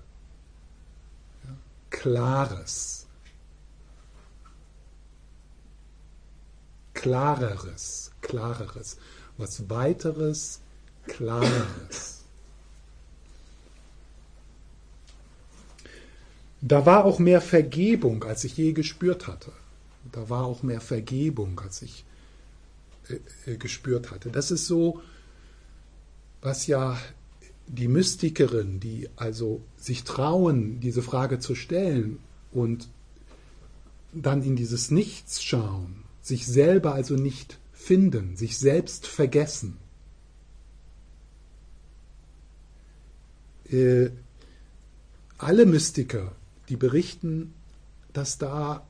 Klares, 1.96 3.06
klareres, 6.94 8.12
klareres, 8.22 8.98
was 9.38 9.70
weiteres, 9.70 10.60
klareres. 11.08 12.24
Da 16.62 16.86
war 16.86 17.06
auch 17.06 17.20
mehr 17.20 17.42
Vergebung, 17.42 18.24
als 18.24 18.44
ich 18.44 18.58
je 18.58 18.74
gespürt 18.74 19.28
hatte. 19.28 19.54
Da 20.12 20.30
war 20.30 20.46
auch 20.46 20.64
mehr 20.64 20.82
Vergebung, 20.82 21.60
als 21.62 21.82
ich 21.82 22.04
äh, 23.08 23.52
äh 23.52 23.58
gespürt 23.58 24.12
hatte. 24.12 24.32
Das 24.32 24.52
ist 24.52 24.68
so, 24.68 25.02
was 26.42 26.68
ja 26.68 26.98
die 27.68 27.88
Mystikerin, 27.88 28.80
die 28.80 29.10
also 29.16 29.62
sich 29.78 30.04
trauen, 30.04 30.80
diese 30.80 31.02
Frage 31.02 31.40
zu 31.40 31.56
stellen 31.56 32.20
und 32.52 32.90
dann 34.14 34.44
in 34.44 34.56
dieses 34.56 34.92
Nichts 34.92 35.44
schauen, 35.44 36.04
sich 36.22 36.46
selber 36.48 36.94
also 36.94 37.16
nicht 37.16 37.60
finden, 37.74 38.36
sich 38.36 38.58
selbst 38.58 39.08
vergessen. 39.08 39.78
Äh, 43.70 44.10
alle 45.38 45.66
Mystiker, 45.66 46.36
die 46.70 46.78
berichten, 46.78 47.54
dass 48.14 48.38
da 48.38 48.88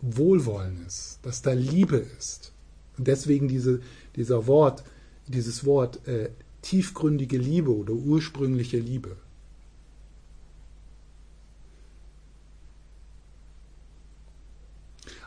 Wohlwollen 0.00 0.84
ist, 0.86 1.18
dass 1.22 1.42
da 1.42 1.52
Liebe 1.52 1.98
ist. 2.18 2.52
Und 2.96 3.06
deswegen 3.06 3.48
diese, 3.48 3.80
dieser 4.16 4.46
Wort, 4.46 4.82
dieses 5.28 5.64
Wort 5.64 6.06
äh, 6.08 6.30
tiefgründige 6.62 7.38
Liebe 7.38 7.74
oder 7.74 7.92
ursprüngliche 7.92 8.78
Liebe. 8.78 9.16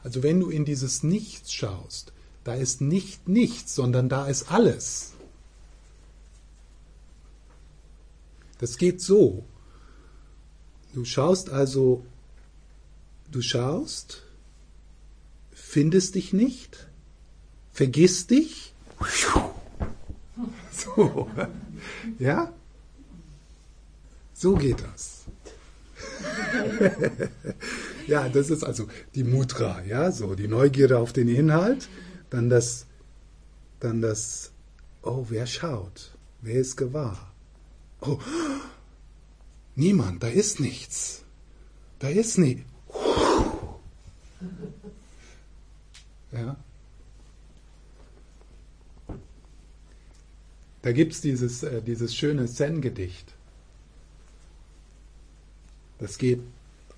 Also 0.04 0.22
wenn 0.22 0.40
du 0.40 0.50
in 0.50 0.66
dieses 0.66 1.02
Nichts 1.04 1.54
schaust, 1.54 2.12
da 2.44 2.54
ist 2.54 2.82
nicht 2.82 3.28
nichts, 3.30 3.74
sondern 3.74 4.10
da 4.10 4.28
ist 4.28 4.52
alles. 4.52 5.14
Das 8.60 8.78
geht 8.78 9.02
so. 9.02 9.46
Du 10.94 11.06
schaust 11.06 11.50
also, 11.50 12.06
du 13.32 13.42
schaust, 13.42 14.24
findest 15.52 16.16
dich 16.16 16.34
nicht, 16.34 16.88
vergisst 17.72 18.30
dich, 18.30 18.74
so. 20.84 21.30
Ja? 22.20 22.52
So 24.34 24.56
geht 24.56 24.82
das. 24.82 25.24
ja, 28.08 28.30
das 28.30 28.50
ist 28.50 28.64
also 28.64 28.88
die 29.16 29.24
Mudra, 29.24 29.82
ja, 29.84 30.12
so 30.12 30.36
die 30.36 30.48
Neugierde 30.48 30.98
auf 30.98 31.14
den 31.14 31.28
Inhalt, 31.28 31.90
dann 32.30 32.50
das, 32.50 32.86
dann 33.80 34.02
das, 34.02 34.52
oh, 35.02 35.26
wer 35.30 35.46
schaut, 35.46 36.16
wer 36.42 36.56
ist 36.56 36.78
gewahr? 36.78 37.32
Oh, 38.02 38.20
niemand, 39.76 40.24
da 40.24 40.28
ist 40.28 40.60
nichts, 40.60 41.24
da 42.00 42.10
ist 42.10 42.38
nichts. 42.38 42.70
Ja, 46.32 46.58
Da 50.84 50.92
gibt 50.92 51.14
es 51.14 51.22
dieses, 51.22 51.64
äh, 51.64 51.82
dieses 51.82 52.16
schöne 52.16 52.46
Zen-Gedicht. 52.46 53.34
Das 55.98 56.18
geht, 56.18 56.42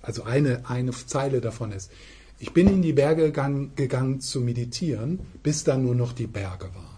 also 0.02 0.24
eine, 0.24 0.68
eine 0.68 0.90
Zeile 0.90 1.40
davon 1.40 1.72
ist, 1.72 1.90
ich 2.38 2.52
bin 2.52 2.66
in 2.68 2.82
die 2.82 2.92
Berge 2.92 3.22
gegangen, 3.22 3.72
gegangen 3.76 4.20
zu 4.20 4.40
meditieren, 4.40 5.20
bis 5.42 5.64
da 5.64 5.78
nur 5.78 5.94
noch 5.94 6.12
die 6.12 6.26
Berge 6.26 6.66
waren. 6.74 6.96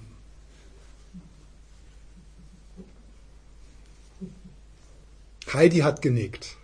Heidi 5.53 5.79
hat 5.79 6.03
genickt. 6.03 6.57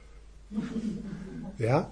Ja? 1.58 1.90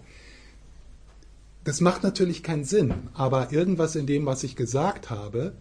Das 1.64 1.80
macht 1.80 2.02
natürlich 2.02 2.42
keinen 2.42 2.64
Sinn, 2.64 2.94
aber 3.14 3.52
irgendwas 3.52 3.94
in 3.94 4.06
dem, 4.06 4.26
was 4.26 4.42
ich 4.42 4.56
gesagt 4.56 5.10
habe, 5.10 5.52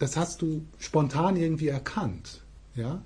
das 0.00 0.16
hast 0.16 0.42
du 0.42 0.66
spontan 0.78 1.36
irgendwie 1.36 1.68
erkannt. 1.68 2.42
Ja? 2.74 3.04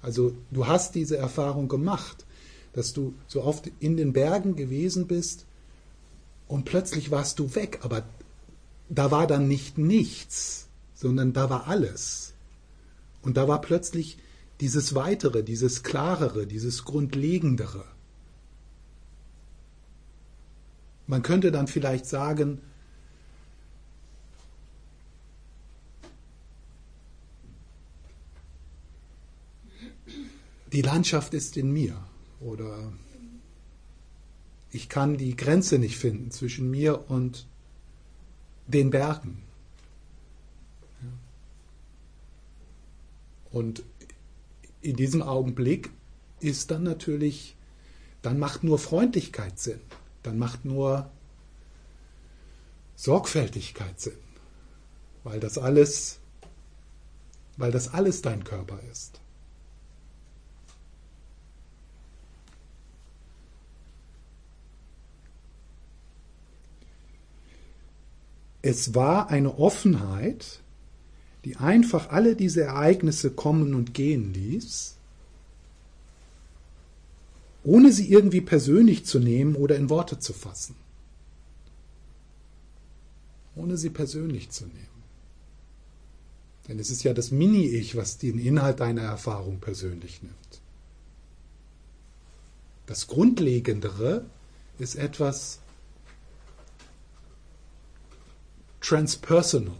Also 0.00 0.34
du 0.50 0.66
hast 0.66 0.94
diese 0.94 1.18
Erfahrung 1.18 1.68
gemacht, 1.68 2.24
dass 2.72 2.92
du 2.92 3.14
so 3.26 3.42
oft 3.42 3.70
in 3.80 3.96
den 3.96 4.12
Bergen 4.12 4.54
gewesen 4.54 5.06
bist 5.08 5.44
und 6.46 6.64
plötzlich 6.64 7.10
warst 7.10 7.40
du 7.40 7.54
weg, 7.54 7.80
aber 7.82 8.04
da 8.88 9.10
war 9.10 9.26
dann 9.26 9.48
nicht 9.48 9.76
nichts, 9.76 10.68
sondern 10.94 11.32
da 11.32 11.50
war 11.50 11.66
alles. 11.66 12.34
Und 13.22 13.36
da 13.36 13.48
war 13.48 13.60
plötzlich 13.60 14.18
dieses 14.60 14.94
Weitere, 14.94 15.42
dieses 15.42 15.82
Klarere, 15.82 16.46
dieses 16.46 16.84
Grundlegendere. 16.84 17.84
Man 21.08 21.22
könnte 21.22 21.50
dann 21.50 21.66
vielleicht 21.66 22.06
sagen, 22.06 22.60
die 30.76 30.82
Landschaft 30.82 31.32
ist 31.32 31.56
in 31.56 31.72
mir 31.72 31.96
oder 32.38 32.92
ich 34.70 34.90
kann 34.90 35.16
die 35.16 35.34
Grenze 35.34 35.78
nicht 35.78 35.96
finden 35.96 36.30
zwischen 36.30 36.70
mir 36.70 37.10
und 37.10 37.46
den 38.66 38.90
Bergen. 38.90 39.42
Und 43.50 43.84
in 44.82 44.96
diesem 44.96 45.22
Augenblick 45.22 45.88
ist 46.40 46.70
dann 46.70 46.82
natürlich, 46.82 47.56
dann 48.20 48.38
macht 48.38 48.62
nur 48.62 48.78
Freundlichkeit 48.78 49.58
Sinn, 49.58 49.80
dann 50.22 50.36
macht 50.36 50.66
nur 50.66 51.10
Sorgfältigkeit 52.96 53.98
Sinn, 53.98 54.18
weil 55.24 55.40
das 55.40 55.56
alles, 55.56 56.18
weil 57.56 57.72
das 57.72 57.94
alles 57.94 58.20
dein 58.20 58.44
Körper 58.44 58.78
ist. 58.92 59.22
Es 68.68 68.96
war 68.96 69.30
eine 69.30 69.60
Offenheit, 69.60 70.58
die 71.44 71.54
einfach 71.54 72.08
alle 72.08 72.34
diese 72.34 72.64
Ereignisse 72.64 73.30
kommen 73.30 73.74
und 73.74 73.94
gehen 73.94 74.34
ließ, 74.34 74.96
ohne 77.62 77.92
sie 77.92 78.10
irgendwie 78.10 78.40
persönlich 78.40 79.06
zu 79.06 79.20
nehmen 79.20 79.54
oder 79.54 79.76
in 79.76 79.88
Worte 79.88 80.18
zu 80.18 80.32
fassen. 80.32 80.74
Ohne 83.54 83.76
sie 83.76 83.90
persönlich 83.90 84.50
zu 84.50 84.64
nehmen. 84.64 85.02
Denn 86.66 86.80
es 86.80 86.90
ist 86.90 87.04
ja 87.04 87.14
das 87.14 87.30
Mini-Ich, 87.30 87.94
was 87.94 88.18
den 88.18 88.36
Inhalt 88.36 88.80
deiner 88.80 89.02
Erfahrung 89.02 89.60
persönlich 89.60 90.24
nimmt. 90.24 90.60
Das 92.86 93.06
Grundlegendere 93.06 94.26
ist 94.80 94.96
etwas 94.96 95.60
transpersonal. 98.86 99.74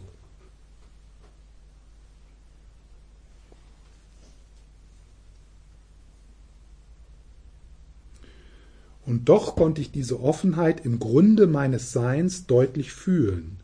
Und 9.05 9.29
doch 9.29 9.55
konnte 9.55 9.79
ich 9.79 9.91
diese 9.91 10.19
Offenheit 10.19 10.83
im 10.83 10.99
Grunde 10.99 11.47
meines 11.47 11.93
Seins 11.93 12.45
deutlich 12.45 12.91
fühlen. 12.91 13.61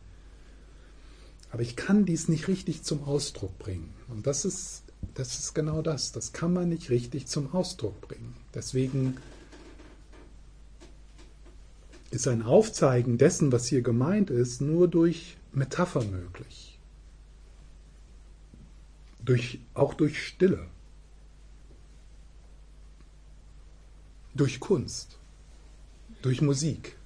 Aber 1.51 1.61
ich 1.61 1.75
kann 1.75 2.05
dies 2.05 2.29
nicht 2.29 2.47
richtig 2.47 2.83
zum 2.83 3.03
Ausdruck 3.03 3.59
bringen. 3.59 3.93
Und 4.07 4.25
das 4.25 4.45
ist, 4.45 4.83
das 5.15 5.37
ist 5.37 5.53
genau 5.53 5.81
das. 5.81 6.13
Das 6.13 6.31
kann 6.31 6.53
man 6.53 6.69
nicht 6.69 6.89
richtig 6.89 7.27
zum 7.27 7.53
Ausdruck 7.53 7.99
bringen. 7.99 8.33
Deswegen 8.55 9.17
ist 12.13 12.27
ein 12.27 12.43
Aufzeigen 12.43 13.17
dessen, 13.17 13.51
was 13.51 13.67
hier 13.67 13.81
gemeint 13.81 14.29
ist, 14.29 14.61
nur 14.61 14.87
durch 14.87 15.37
Metapher 15.51 16.03
möglich. 16.03 16.79
Durch, 19.23 19.59
auch 19.73 19.93
durch 19.93 20.21
Stille. 20.25 20.67
Durch 24.35 24.59
Kunst 24.59 25.19
durch 26.23 26.41
Musik. 26.41 26.97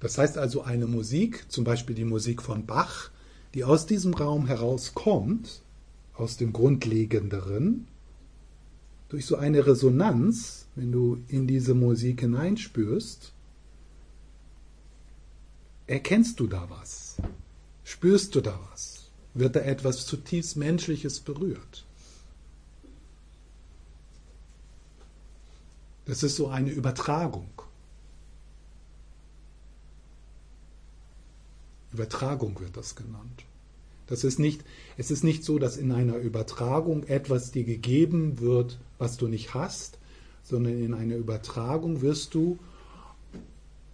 Das 0.00 0.18
heißt 0.18 0.38
also 0.38 0.62
eine 0.62 0.86
Musik, 0.86 1.50
zum 1.50 1.64
Beispiel 1.64 1.94
die 1.94 2.04
Musik 2.04 2.42
von 2.42 2.66
Bach, 2.66 3.10
die 3.54 3.64
aus 3.64 3.86
diesem 3.86 4.12
Raum 4.12 4.46
herauskommt, 4.46 5.62
aus 6.14 6.36
dem 6.36 6.52
Grundlegenderen, 6.52 7.86
durch 9.08 9.24
so 9.24 9.36
eine 9.36 9.66
Resonanz, 9.66 10.66
wenn 10.78 10.92
du 10.92 11.24
in 11.26 11.48
diese 11.48 11.74
Musik 11.74 12.20
hineinspürst, 12.20 13.32
erkennst 15.88 16.38
du 16.38 16.46
da 16.46 16.70
was, 16.70 17.16
spürst 17.82 18.36
du 18.36 18.40
da 18.40 18.60
was, 18.70 19.10
wird 19.34 19.56
da 19.56 19.60
etwas 19.60 20.06
zutiefst 20.06 20.56
Menschliches 20.56 21.18
berührt. 21.18 21.84
Das 26.06 26.22
ist 26.22 26.36
so 26.36 26.46
eine 26.46 26.70
Übertragung. 26.70 27.50
Übertragung 31.92 32.58
wird 32.60 32.76
das 32.76 32.94
genannt. 32.94 33.44
Das 34.06 34.22
ist 34.22 34.38
nicht, 34.38 34.62
es 34.96 35.10
ist 35.10 35.24
nicht 35.24 35.42
so, 35.42 35.58
dass 35.58 35.76
in 35.76 35.90
einer 35.90 36.16
Übertragung 36.18 37.02
etwas 37.02 37.50
dir 37.50 37.64
gegeben 37.64 38.38
wird, 38.38 38.78
was 38.98 39.16
du 39.16 39.26
nicht 39.26 39.54
hast, 39.54 39.97
sondern 40.48 40.82
in 40.82 40.94
einer 40.94 41.16
Übertragung 41.16 42.00
wirst 42.02 42.34
du, 42.34 42.58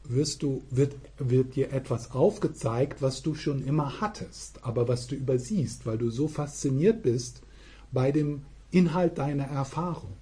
wirst 0.04 0.42
du, 0.42 0.62
wird, 0.70 0.94
wird 1.18 1.56
dir 1.56 1.72
etwas 1.72 2.12
aufgezeigt, 2.12 3.02
was 3.02 3.22
du 3.22 3.34
schon 3.34 3.64
immer 3.64 4.00
hattest, 4.00 4.64
aber 4.64 4.88
was 4.88 5.06
du 5.06 5.14
übersiehst, 5.14 5.86
weil 5.86 5.98
du 5.98 6.10
so 6.10 6.28
fasziniert 6.28 7.02
bist 7.02 7.42
bei 7.92 8.12
dem 8.12 8.42
Inhalt 8.70 9.18
deiner 9.18 9.44
Erfahrung 9.44 10.16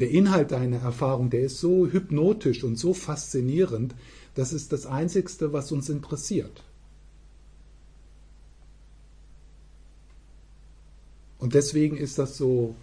der 0.00 0.10
Inhalt 0.10 0.50
deiner 0.50 0.78
Erfahrung, 0.78 1.28
der 1.28 1.42
ist 1.42 1.60
so 1.60 1.86
hypnotisch 1.86 2.64
und 2.64 2.76
so 2.76 2.94
faszinierend, 2.94 3.94
das 4.34 4.52
ist 4.52 4.72
das 4.72 4.86
Einzigste, 4.86 5.52
was 5.52 5.72
uns 5.72 5.90
interessiert. 5.90 6.64
Und 11.38 11.54
deswegen 11.54 11.96
ist 11.96 12.18
das 12.18 12.36
so, 12.36 12.74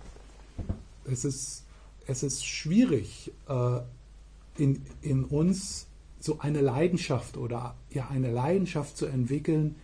es 1.07 1.25
ist, 1.25 1.63
es 2.05 2.23
ist 2.23 2.45
schwierig, 2.45 3.31
äh, 3.47 3.79
in, 4.57 4.81
in 5.01 5.23
uns 5.23 5.87
so 6.19 6.39
eine 6.39 6.61
Leidenschaft 6.61 7.37
oder 7.37 7.75
ja 7.91 8.07
eine 8.09 8.31
Leidenschaft 8.31 8.97
zu 8.97 9.05
entwickeln, 9.05 9.75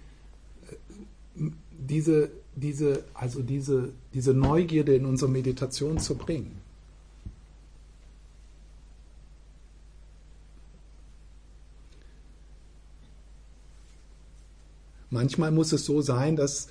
äh, 0.70 1.50
diese, 1.72 2.32
diese, 2.56 3.04
also 3.14 3.42
diese, 3.42 3.94
diese 4.14 4.34
Neugierde 4.34 4.96
in 4.96 5.06
unsere 5.06 5.30
Meditation 5.30 6.00
zu 6.00 6.16
bringen. 6.16 6.62
Manchmal 15.10 15.52
muss 15.52 15.72
es 15.72 15.86
so 15.86 16.02
sein, 16.02 16.36
dass 16.36 16.70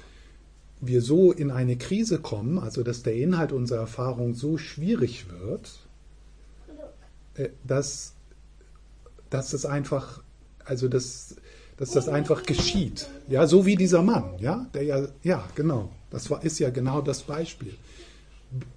wir 0.83 1.01
so 1.01 1.33
in 1.33 1.51
eine 1.51 1.77
Krise 1.77 2.19
kommen, 2.19 2.59
also 2.59 2.83
dass 2.83 3.03
der 3.05 3.15
Inhalt 3.15 3.53
unserer 3.53 3.81
Erfahrung 3.81 4.35
so 4.35 4.59
schwierig 4.59 5.27
wird, 5.31 5.79
äh, 7.35 7.51
dass, 7.65 8.15
dass 9.31 9.53
es 9.53 9.65
einfach, 9.65 10.23
also 10.65 10.89
dass, 10.89 11.37
dass 11.77 11.93
das 11.93 12.09
einfach 12.09 12.43
geschieht. 12.43 13.09
Ja, 13.29 13.47
so 13.47 13.65
wie 13.65 13.77
dieser 13.77 14.03
Mann, 14.03 14.35
ja, 14.41 14.67
der 14.75 14.83
ja, 14.83 15.09
ja, 15.23 15.49
genau, 15.55 15.91
das 16.11 16.29
war, 16.31 16.43
ist 16.45 16.59
ja 16.59 16.71
genau 16.71 17.01
das 17.01 17.23
Beispiel. 17.23 17.75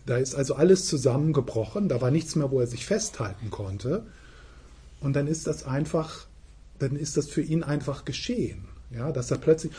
Da 0.06 0.18
ist 0.18 0.36
also 0.36 0.54
alles 0.54 0.86
zusammengebrochen, 0.86 1.90
da 1.90 2.00
war 2.02 2.12
nichts 2.12 2.36
mehr, 2.36 2.52
wo 2.52 2.60
er 2.60 2.68
sich 2.68 2.86
festhalten 2.86 3.50
konnte. 3.50 4.06
Und 5.02 5.16
dann 5.16 5.26
ist 5.28 5.48
das 5.48 5.66
einfach, 5.66 6.28
dann 6.78 6.96
ist 6.96 7.18
das 7.18 7.28
für 7.28 7.42
ihn 7.42 7.64
einfach 7.64 8.06
geschehen. 8.06 8.66
Ja, 8.92 9.12
dass 9.12 9.32
er 9.32 9.40
plötzlich, 9.40 9.74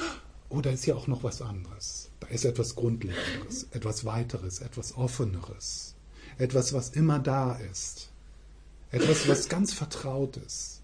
oh, 0.48 0.60
da 0.60 0.70
ist 0.70 0.84
ja 0.86 0.96
auch 0.96 1.06
noch 1.06 1.22
was 1.22 1.40
anderes. 1.40 2.10
Da 2.28 2.34
ist 2.34 2.44
etwas 2.44 2.74
Grundlegenderes, 2.74 3.68
etwas 3.70 4.04
Weiteres, 4.04 4.60
etwas 4.60 4.96
Offeneres. 4.96 5.94
Etwas, 6.38 6.72
was 6.72 6.90
immer 6.90 7.18
da 7.18 7.54
ist. 7.72 8.10
Etwas, 8.90 9.28
was 9.28 9.48
ganz 9.48 9.72
vertraut 9.72 10.36
ist. 10.36 10.82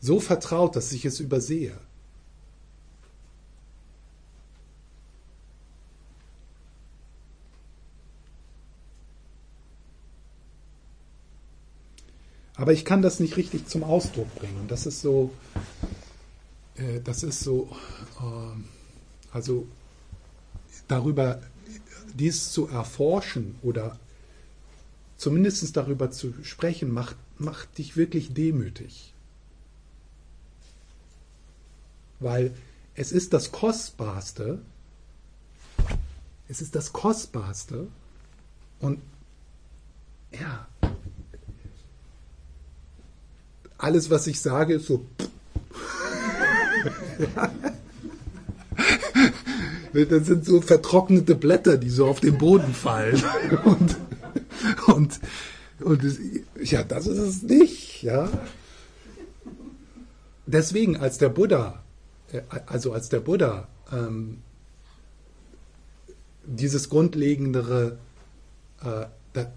So 0.00 0.20
vertraut, 0.20 0.76
dass 0.76 0.92
ich 0.92 1.04
es 1.04 1.20
übersehe. 1.20 1.78
Aber 12.54 12.72
ich 12.72 12.84
kann 12.84 13.02
das 13.02 13.20
nicht 13.20 13.36
richtig 13.36 13.68
zum 13.68 13.84
Ausdruck 13.84 14.34
bringen. 14.34 14.66
Das 14.68 14.84
ist 14.84 15.00
so, 15.00 15.32
äh, 16.74 17.00
das 17.00 17.22
ist 17.22 17.40
so, 17.40 17.68
äh, 18.20 19.32
also 19.32 19.66
darüber, 20.88 21.40
dies 22.14 22.50
zu 22.50 22.66
erforschen 22.66 23.56
oder 23.62 23.98
zumindest 25.16 25.76
darüber 25.76 26.10
zu 26.10 26.34
sprechen, 26.42 26.92
macht, 26.92 27.16
macht 27.38 27.78
dich 27.78 27.96
wirklich 27.96 28.34
demütig. 28.34 29.14
Weil 32.20 32.52
es 32.94 33.12
ist 33.12 33.32
das 33.32 33.52
Kostbarste, 33.52 34.60
es 36.48 36.60
ist 36.60 36.74
das 36.74 36.92
Kostbarste 36.92 37.86
und 38.80 39.00
ja, 40.32 40.66
alles, 43.76 44.10
was 44.10 44.26
ich 44.26 44.40
sage, 44.40 44.74
ist 44.74 44.86
so, 44.86 45.06
das 50.06 50.26
sind 50.26 50.44
so 50.44 50.60
vertrocknete 50.60 51.34
Blätter, 51.34 51.76
die 51.76 51.90
so 51.90 52.06
auf 52.06 52.20
den 52.20 52.38
Boden 52.38 52.74
fallen. 52.74 53.22
Und 53.64 53.96
Und, 54.86 55.20
und 55.80 56.02
ja, 56.62 56.82
das 56.82 57.06
ist 57.06 57.18
es 57.18 57.42
nicht. 57.42 58.02
Ja. 58.02 58.28
Deswegen, 60.46 60.96
als 60.96 61.18
der 61.18 61.28
Buddha, 61.28 61.82
äh, 62.32 62.42
also 62.66 62.92
als 62.92 63.08
der 63.08 63.20
Buddha 63.20 63.68
ähm, 63.92 64.38
dieses 66.44 66.88
grundlegendere, 66.88 67.98
äh, 68.80 69.06
da, 69.32 69.52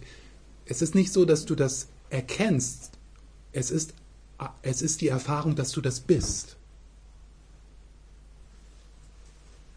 es 0.66 0.82
ist 0.82 0.96
nicht 0.96 1.12
so, 1.12 1.26
dass 1.26 1.46
du 1.46 1.56
das 1.56 1.88
erkennst. 2.10 2.92
Es 3.52 3.72
ist, 3.72 3.94
es 4.62 4.82
ist 4.82 5.02
die 5.02 5.08
Erfahrung, 5.08 5.56
dass 5.56 5.72
du 5.72 5.82
das 5.82 6.00
bist. 6.02 6.58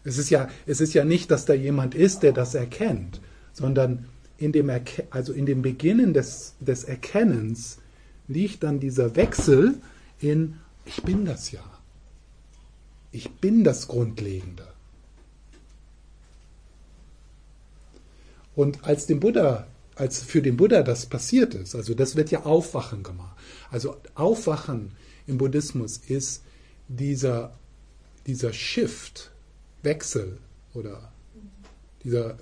Es 0.05 0.19
ist 0.19 0.29
ja, 0.29 0.47
es 0.67 0.79
ist 0.79 0.93
ja 0.93 1.03
nicht, 1.03 1.31
dass 1.31 1.45
da 1.45 1.53
jemand 1.53 1.95
ist, 1.95 2.21
der 2.23 2.31
das 2.31 2.53
erkennt, 2.53 3.19
sondern 3.51 4.05
in 4.37 4.51
dem, 4.51 4.69
Erke 4.69 5.07
also 5.09 5.33
in 5.33 5.45
dem 5.45 5.61
Beginnen 5.61 6.13
des, 6.13 6.53
des 6.59 6.83
Erkennens 6.83 7.79
liegt 8.27 8.63
dann 8.63 8.79
dieser 8.79 9.15
Wechsel 9.15 9.75
in, 10.19 10.57
ich 10.85 11.01
bin 11.03 11.25
das 11.25 11.51
ja. 11.51 11.63
Ich 13.11 13.31
bin 13.31 13.63
das 13.63 13.87
Grundlegende. 13.87 14.67
Und 18.55 18.83
als 18.83 19.07
dem 19.07 19.19
Buddha, 19.19 19.67
als 19.95 20.21
für 20.21 20.41
den 20.41 20.57
Buddha 20.57 20.83
das 20.83 21.07
passiert 21.07 21.55
ist, 21.55 21.75
also 21.75 21.93
das 21.95 22.15
wird 22.15 22.29
ja 22.29 22.45
Aufwachen 22.45 23.03
gemacht. 23.03 23.35
Also 23.71 23.97
Aufwachen 24.13 24.91
im 25.25 25.37
Buddhismus 25.37 25.97
ist 25.97 26.43
dieser, 26.87 27.57
dieser 28.27 28.53
Shift, 28.53 29.31
Wechsel 29.85 30.37
oder 30.73 31.11
dieser 32.03 32.37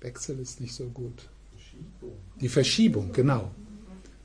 Wechsel 0.00 0.38
ist 0.38 0.60
nicht 0.60 0.74
so 0.74 0.84
gut. 0.88 1.28
Die 2.40 2.48
Verschiebung, 2.48 3.12
genau. 3.12 3.50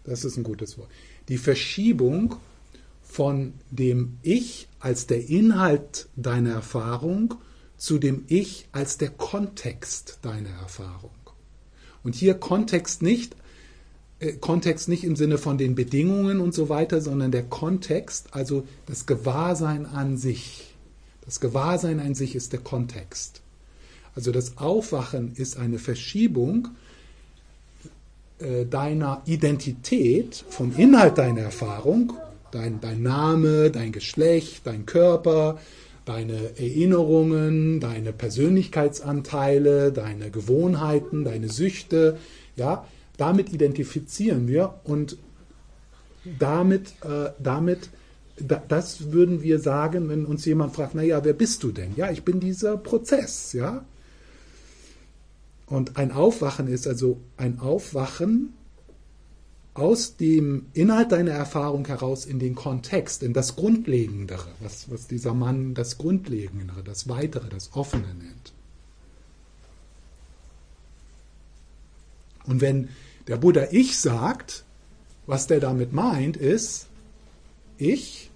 Das 0.04 0.26
ist 0.26 0.38
ein 0.38 0.44
gutes 0.44 0.78
Wort. 0.78 0.90
Die 1.30 1.38
Verschiebung 1.38 2.36
von 3.04 3.54
dem 3.72 4.18
Ich 4.22 4.68
als 4.80 5.08
der 5.08 5.30
Inhalt 5.30 6.10
deiner 6.16 6.52
Erfahrung 6.52 7.36
zu 7.78 8.00
dem 8.00 8.24
Ich 8.28 8.68
als 8.72 8.98
der 8.98 9.10
Kontext 9.10 10.20
deiner 10.24 10.50
Erfahrung. 10.50 11.12
Und 12.04 12.16
hier 12.16 12.34
Kontext 12.36 13.02
nicht, 13.02 13.36
äh, 14.20 14.34
Kontext 14.34 14.90
nicht 14.90 15.04
im 15.04 15.16
Sinne 15.16 15.38
von 15.38 15.58
den 15.58 15.76
Bedingungen 15.76 16.40
und 16.40 16.54
so 16.54 16.70
weiter, 16.70 17.02
sondern 17.02 17.32
der 17.32 17.44
Kontext, 17.44 18.34
also 18.34 18.68
das 18.86 19.06
Gewahrsein 19.06 19.86
an 19.86 20.18
sich. 20.18 20.66
Das 21.28 21.42
Gewahrsein 21.42 22.00
an 22.00 22.16
sich 22.16 22.36
ist 22.36 22.54
der 22.54 22.62
Kontext. 22.62 23.42
Also 24.16 24.32
das 24.32 24.58
Aufwachen 24.58 25.34
ist 25.36 25.58
eine 25.58 25.78
Verschiebung 25.78 26.70
äh, 28.40 28.66
deiner 28.66 29.22
Identität 29.26 30.46
vom 30.50 30.74
Inhalt 30.78 31.18
deiner 31.18 31.42
Erfahrung, 31.42 32.13
dein, 32.52 32.80
dein 32.80 33.04
Name, 33.04 33.70
dein 33.72 33.92
Geschlecht, 33.92 34.62
dein 34.63 34.86
Körper, 34.86 35.60
deine 36.06 36.58
Erinnerungen, 36.58 37.82
deine 37.82 38.13
Persönlichkeitsanteile, 38.13 39.92
deine 39.92 40.32
Gewohnheiten, 40.32 41.26
deine 41.26 41.50
Süchte, 41.50 42.18
ja, 42.56 42.88
damit 43.18 43.52
identifizieren 43.52 44.48
wir 44.48 44.76
und 44.86 45.18
damit, 46.40 46.94
äh, 47.04 47.32
damit 47.38 47.90
da, 47.90 47.98
das 48.39 49.12
würden 49.12 49.41
wir 49.41 49.60
sagen, 49.60 50.10
wenn 50.10 50.26
uns 50.26 50.45
jemand 50.45 50.76
fragt, 50.76 50.95
naja, 50.95 51.23
wer 51.23 51.34
bist 51.34 51.63
du 51.63 51.71
denn? 51.71 51.95
Ja, 51.95 52.12
ich 52.12 52.23
bin 52.23 52.39
dieser 52.39 52.78
Prozess, 52.78 53.54
ja. 53.54 53.84
Und 55.65 55.97
ein 55.97 56.12
Aufwachen 56.12 56.67
ist 56.67 56.88
also 56.88 57.19
ein 57.36 57.60
Aufwachen 57.60 58.54
aus 59.73 60.15
dem 60.15 60.67
Inhalt 60.73 61.12
deiner 61.12 61.32
Erfahrung 61.32 61.86
heraus 61.86 62.26
in 62.26 62.39
den 62.39 62.56
Kontext, 62.56 63.21
in 63.21 63.34
das 63.34 63.56
Grundlegendere, 63.56 64.47
was, 64.60 64.89
was 64.89 65.08
dieser 65.08 65.34
Mann 65.34 65.73
das 65.73 65.97
Grundlegendere, 65.97 66.84
das 66.84 67.10
Weitere, 67.10 67.50
das 67.50 67.73
Offene 67.73 68.08
nennt. 68.08 68.54
Und 72.45 72.62
wenn 72.62 72.89
der 73.28 73.38
Buddha 73.38 73.67
Ich 73.71 74.00
sagt, 74.00 74.63
was 75.28 75.47
der 75.47 75.60
damit 75.60 75.91
meint, 75.91 76.38
ist 76.38 76.88
ich, 77.78 78.27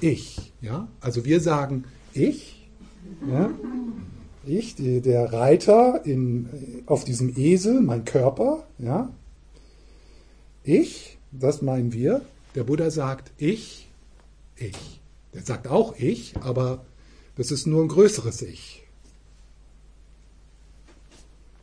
ich. 0.00 0.52
Ja? 0.60 0.88
Also 1.00 1.24
wir 1.24 1.40
sagen 1.40 1.84
ich, 2.12 2.68
ja? 3.28 3.50
ich, 4.44 4.76
der 4.76 5.32
Reiter 5.32 6.04
in, 6.04 6.48
auf 6.86 7.04
diesem 7.04 7.36
Esel, 7.36 7.80
mein 7.80 8.04
Körper, 8.04 8.66
ja, 8.78 9.12
ich, 10.62 11.18
das 11.30 11.62
meinen 11.62 11.92
wir. 11.92 12.22
Der 12.54 12.64
Buddha 12.64 12.90
sagt 12.90 13.30
ich, 13.38 13.88
ich. 14.56 15.00
Der 15.34 15.42
sagt 15.42 15.68
auch 15.68 15.96
ich, 15.96 16.34
aber 16.40 16.84
das 17.36 17.50
ist 17.50 17.66
nur 17.66 17.84
ein 17.84 17.88
größeres 17.88 18.42
Ich. 18.42 18.82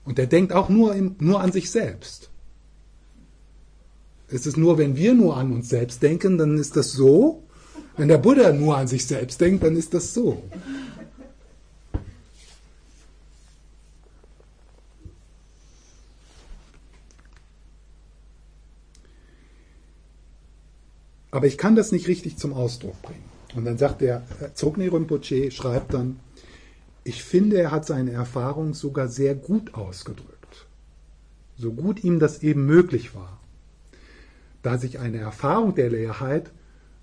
Und 0.06 0.18
der 0.18 0.28
denkt 0.28 0.54
auch 0.54 0.70
nur, 0.70 0.96
im, 0.96 1.16
nur 1.20 1.42
an 1.42 1.52
sich 1.52 1.72
selbst. 1.72 2.30
Es 4.28 4.46
ist 4.46 4.58
nur, 4.58 4.78
wenn 4.78 4.96
wir 4.96 5.14
nur 5.14 5.38
an 5.38 5.52
uns 5.52 5.70
selbst 5.70 6.02
denken, 6.02 6.38
dann 6.38 6.58
ist 6.58 6.76
das 6.76 6.92
so. 6.92 7.43
Wenn 7.96 8.08
der 8.08 8.18
Buddha 8.18 8.52
nur 8.52 8.78
an 8.78 8.88
sich 8.88 9.06
selbst 9.06 9.40
denkt, 9.40 9.64
dann 9.64 9.76
ist 9.76 9.94
das 9.94 10.14
so. 10.14 10.44
Aber 21.30 21.48
ich 21.48 21.58
kann 21.58 21.76
das 21.76 21.92
nicht 21.92 22.08
richtig 22.08 22.38
zum 22.38 22.54
Ausdruck 22.54 23.02
bringen. 23.02 23.24
Und 23.56 23.66
dann 23.66 23.78
sagt 23.78 24.02
der 24.02 24.24
äh, 24.40 24.54
Zogni 24.54 24.88
Rinpoche, 24.88 25.50
schreibt 25.52 25.94
dann, 25.94 26.20
ich 27.04 27.24
finde, 27.24 27.58
er 27.58 27.72
hat 27.72 27.86
seine 27.86 28.12
Erfahrung 28.12 28.74
sogar 28.74 29.08
sehr 29.08 29.36
gut 29.36 29.74
ausgedrückt. 29.74 30.68
So 31.58 31.74
gut 31.74 32.04
ihm 32.04 32.20
das 32.20 32.44
eben 32.44 32.66
möglich 32.66 33.14
war. 33.16 33.40
Da 34.62 34.78
sich 34.78 35.00
eine 35.00 35.18
Erfahrung 35.18 35.76
der 35.76 35.90
Leerheit 35.90 36.52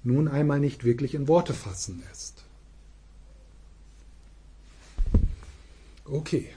nun 0.02 0.28
einmal 0.28 0.60
nicht 0.60 0.84
wirklich 0.84 1.14
in 1.14 1.28
Worte 1.28 1.54
fassen 1.54 2.02
lässt. 2.08 2.44
Okay. 6.04 6.48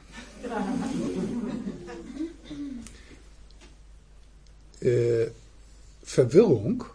Äh, 4.82 5.28
Verwirrung 6.04 6.86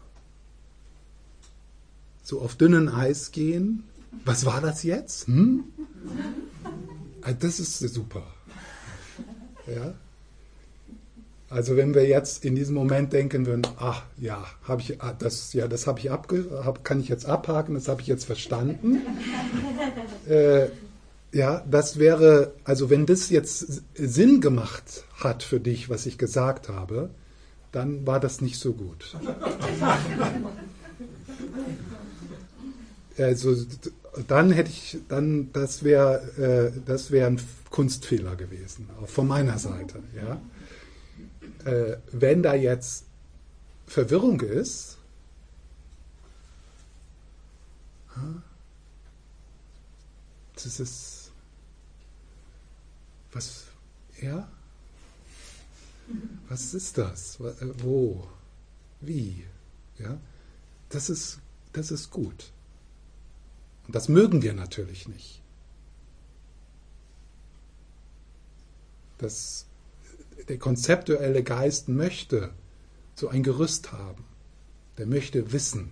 so 2.28 2.42
auf 2.42 2.56
dünnen 2.56 2.90
Eis 2.90 3.32
gehen. 3.32 3.84
Was 4.24 4.44
war 4.44 4.60
das 4.60 4.82
jetzt? 4.82 5.26
Hm? 5.28 5.64
Ah, 7.22 7.32
das 7.32 7.58
ist 7.58 7.78
super. 7.78 8.26
Ja? 9.66 9.94
Also 11.50 11.76
wenn 11.76 11.94
wir 11.94 12.06
jetzt 12.06 12.44
in 12.44 12.54
diesem 12.54 12.74
Moment 12.74 13.14
denken 13.14 13.46
würden, 13.46 13.66
ach 13.78 14.02
ja, 14.18 14.44
habe 14.64 14.82
ich 14.82 15.00
ah, 15.00 15.14
das, 15.18 15.54
ja, 15.54 15.66
das 15.66 15.86
habe 15.86 15.98
ich 15.98 16.10
abge, 16.10 16.44
hab, 16.62 16.84
kann 16.84 17.00
ich 17.00 17.08
jetzt 17.08 17.24
abhaken, 17.24 17.74
das 17.74 17.88
habe 17.88 18.02
ich 18.02 18.06
jetzt 18.06 18.26
verstanden. 18.26 19.00
äh, 20.28 20.66
ja, 21.32 21.64
das 21.70 21.98
wäre, 21.98 22.52
also 22.64 22.90
wenn 22.90 23.06
das 23.06 23.30
jetzt 23.30 23.82
Sinn 23.94 24.42
gemacht 24.42 25.04
hat 25.16 25.42
für 25.42 25.58
dich, 25.58 25.88
was 25.88 26.04
ich 26.04 26.18
gesagt 26.18 26.68
habe, 26.68 27.08
dann 27.72 28.06
war 28.06 28.20
das 28.20 28.42
nicht 28.42 28.58
so 28.58 28.74
gut. 28.74 29.16
also 33.16 33.56
dann 34.26 34.50
hätte 34.50 34.70
ich, 34.70 34.98
dann 35.08 35.50
das 35.52 35.82
wäre, 35.82 36.72
äh, 36.74 36.80
das 36.84 37.10
wäre 37.10 37.26
ein 37.26 37.40
Kunstfehler 37.70 38.36
gewesen, 38.36 38.90
auch 39.00 39.08
von 39.08 39.26
meiner 39.26 39.58
Seite. 39.58 40.02
Ja, 40.14 40.38
äh, 41.68 41.98
wenn 42.12 42.42
da 42.42 42.54
jetzt 42.54 43.04
Verwirrung 43.86 44.40
ist, 44.40 44.96
das 50.54 50.80
ist 50.80 51.30
was, 53.32 53.64
ja, 54.20 54.48
was 56.48 56.72
ist 56.74 56.96
das? 56.96 57.38
Äh, 57.40 57.82
wo? 57.82 58.26
Wie? 59.00 59.44
Ja, 59.98 60.18
das 60.88 61.10
ist, 61.10 61.38
das 61.72 61.90
ist 61.90 62.10
gut. 62.10 62.50
Und 63.86 63.94
das 63.94 64.08
mögen 64.08 64.42
wir 64.42 64.54
natürlich 64.54 65.06
nicht. 65.06 65.42
Das, 69.18 69.67
der 70.48 70.58
konzeptuelle 70.58 71.42
Geist 71.42 71.88
möchte 71.88 72.50
so 73.14 73.28
ein 73.28 73.42
Gerüst 73.42 73.92
haben. 73.92 74.24
Der 74.96 75.06
möchte 75.06 75.52
wissen. 75.52 75.90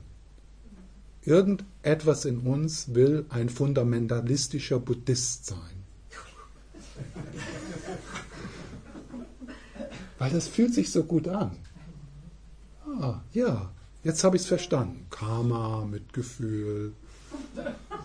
Irgendetwas 1.23 2.25
in 2.25 2.38
uns 2.38 2.95
will 2.95 3.27
ein 3.29 3.49
fundamentalistischer 3.49 4.79
Buddhist 4.79 5.47
sein. 5.47 5.59
Weil 10.19 10.31
das 10.31 10.49
fühlt 10.49 10.73
sich 10.73 10.90
so 10.90 11.03
gut 11.05 11.29
an. 11.29 11.57
Ah, 13.01 13.21
ja, 13.33 13.73
jetzt 14.05 14.25
habe 14.25 14.37
ich 14.37 14.42
es 14.42 14.49
verstanden. 14.49 15.07
Karma, 15.11 15.85
Mitgefühl, 15.85 16.92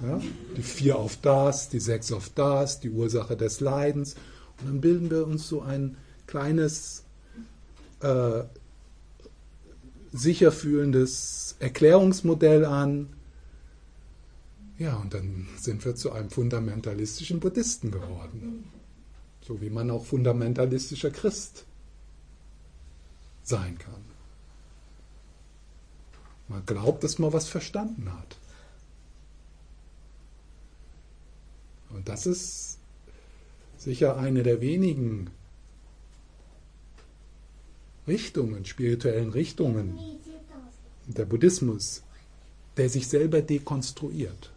ja, 0.01 0.19
die 0.57 0.63
vier 0.63 0.97
auf 0.97 1.17
das, 1.21 1.69
die 1.69 1.79
sechs 1.79 2.11
auf 2.11 2.29
das, 2.29 2.79
die 2.79 2.89
Ursache 2.89 3.37
des 3.37 3.59
Leidens. 3.59 4.15
Und 4.59 4.67
dann 4.67 4.81
bilden 4.81 5.09
wir 5.11 5.27
uns 5.27 5.47
so 5.47 5.61
ein 5.61 5.95
kleines, 6.31 7.03
äh, 7.99 8.43
sicher 10.13 10.53
Erklärungsmodell 11.59 12.63
an. 12.63 13.09
Ja, 14.77 14.95
und 14.95 15.13
dann 15.13 15.47
sind 15.57 15.83
wir 15.83 15.93
zu 15.95 16.13
einem 16.13 16.29
fundamentalistischen 16.29 17.41
Buddhisten 17.41 17.91
geworden. 17.91 18.63
So 19.41 19.59
wie 19.59 19.69
man 19.69 19.91
auch 19.91 20.05
fundamentalistischer 20.05 21.11
Christ 21.11 21.65
sein 23.43 23.77
kann. 23.77 24.05
Man 26.47 26.65
glaubt, 26.65 27.03
dass 27.03 27.19
man 27.19 27.33
was 27.33 27.49
verstanden 27.49 28.09
hat. 28.11 28.37
Und 31.89 32.07
das 32.07 32.25
ist 32.25 32.77
sicher 33.77 34.15
eine 34.15 34.43
der 34.43 34.61
wenigen 34.61 35.29
Richtungen, 38.11 38.65
spirituellen 38.65 39.29
Richtungen, 39.29 39.97
der 41.07 41.23
Buddhismus, 41.23 42.03
der 42.75 42.89
sich 42.89 43.07
selber 43.07 43.41
dekonstruiert. 43.41 44.50